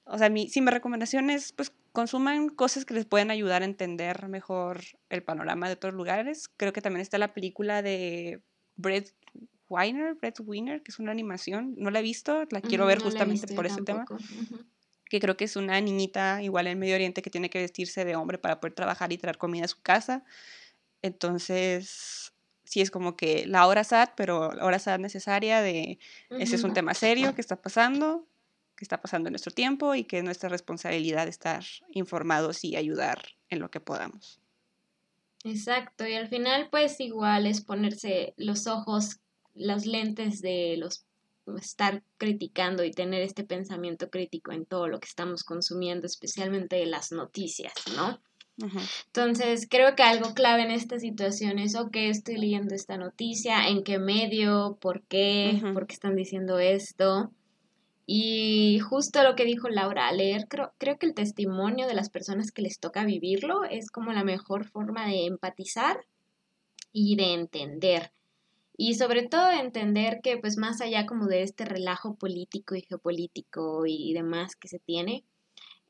[0.04, 3.66] o sea, mi, si mi recomendación es, pues, consuman cosas que les pueden ayudar a
[3.66, 4.80] entender mejor
[5.10, 6.48] el panorama de otros lugares.
[6.56, 8.40] Creo que también está la película de
[8.76, 9.14] Brett
[9.72, 11.74] Weiner, Brett Weiner, que es una animación.
[11.78, 14.04] No la he visto, la quiero ver justamente por ese tema.
[15.08, 18.16] Que creo que es una niñita igual en Medio Oriente que tiene que vestirse de
[18.16, 20.24] hombre para poder trabajar y traer comida a su casa.
[21.02, 22.32] Entonces,
[22.64, 25.98] sí es como que la hora SAT, pero la hora SAT necesaria de
[26.30, 28.26] ese es un tema serio que está pasando,
[28.76, 33.22] que está pasando en nuestro tiempo y que es nuestra responsabilidad estar informados y ayudar
[33.48, 34.40] en lo que podamos.
[35.44, 39.18] Exacto, y al final pues igual es ponerse los ojos,
[39.54, 41.04] las lentes de los
[41.56, 47.12] estar criticando y tener este pensamiento crítico en todo lo que estamos consumiendo, especialmente las
[47.12, 48.20] noticias, ¿no?
[49.06, 53.82] Entonces, creo que algo clave en esta situación es, ok, estoy leyendo esta noticia, en
[53.82, 57.32] qué medio, por qué, por qué están diciendo esto.
[58.06, 62.52] Y justo lo que dijo Laura, leer, creo, creo que el testimonio de las personas
[62.52, 66.04] que les toca vivirlo es como la mejor forma de empatizar
[66.92, 68.12] y de entender.
[68.84, 73.86] Y sobre todo entender que pues más allá como de este relajo político y geopolítico
[73.86, 75.24] y demás que se tiene,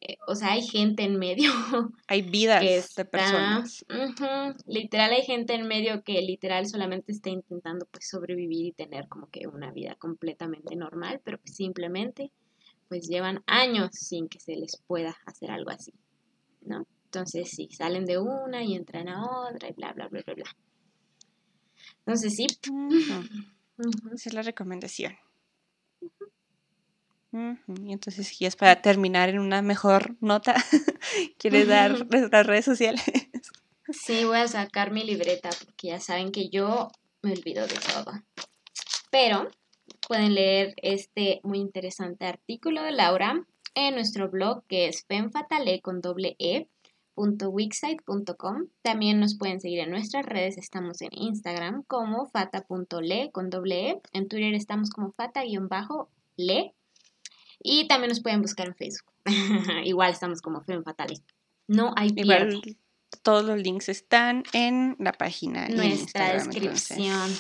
[0.03, 1.51] eh, o sea, hay gente en medio.
[2.07, 3.87] Hay vidas de personas.
[4.67, 9.31] literal hay gente en medio que literal solamente está intentando pues sobrevivir y tener como
[9.31, 12.31] que una vida completamente normal, pero pues simplemente
[12.89, 15.95] pues llevan años sin que se les pueda hacer algo así,
[16.61, 16.87] ¿no?
[17.07, 20.57] Entonces sí, salen de una y entran a otra y bla, bla, bla, bla, bla.
[22.07, 22.47] Entonces sí.
[24.13, 25.17] Esa es la recomendación.
[27.33, 30.55] Y entonces, y es para terminar en una mejor nota,
[31.39, 33.03] ¿quieres dar las redes sociales?
[33.89, 36.89] Sí, voy a sacar mi libreta porque ya saben que yo
[37.23, 38.13] me olvido de todo.
[39.11, 39.49] Pero
[40.07, 46.01] pueden leer este muy interesante artículo de Laura en nuestro blog que es penfatale con
[46.01, 46.69] doble e
[48.83, 54.03] También nos pueden seguir en nuestras redes, estamos en Instagram como fata.le con doble e,
[54.13, 56.75] en Twitter estamos como fata-le
[57.65, 59.13] y también nos pueden buscar en Facebook.
[59.85, 61.23] Igual estamos como Femme Fatales.
[61.69, 62.61] No hay Igual
[63.23, 65.69] todos los links están en la página.
[65.69, 67.31] Nuestra descripción.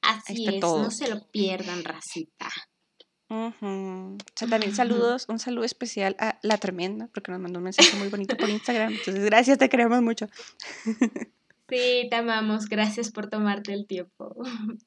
[0.00, 2.48] Así es, no se lo pierdan, racita.
[3.28, 8.36] También saludos, un saludo especial a La Tremenda, porque nos mandó un mensaje muy bonito
[8.36, 8.92] por Instagram.
[8.92, 10.26] Entonces, gracias, te queremos mucho.
[11.68, 12.66] Sí, te amamos.
[12.66, 14.36] Gracias por tomarte el tiempo.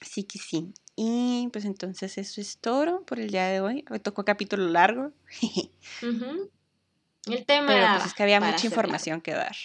[0.00, 0.72] Sí que sí.
[0.94, 3.84] Y pues entonces eso es todo por el día de hoy.
[3.90, 5.12] Hoy tocó capítulo largo.
[7.26, 9.56] El tema Pero pues es que había mucha información que dar.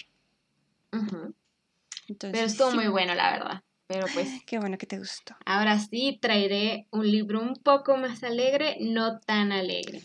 [0.90, 3.64] Pero estuvo muy bueno, la verdad.
[3.88, 4.30] Pero pues.
[4.45, 5.35] Qué bueno que te gustó.
[5.45, 10.01] Ahora sí traeré un libro un poco más alegre, no tan alegre.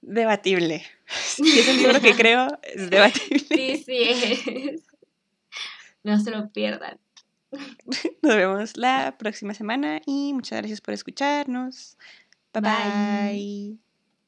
[0.00, 0.82] Debatible.
[1.08, 3.38] Si es un libro que creo, es debatible.
[3.48, 4.82] Sí, sí es.
[6.04, 6.98] No se lo pierdan.
[8.22, 11.98] Nos vemos la próxima semana y muchas gracias por escucharnos.
[12.52, 12.62] bye.
[12.62, 12.70] Bye.
[13.32, 13.87] bye.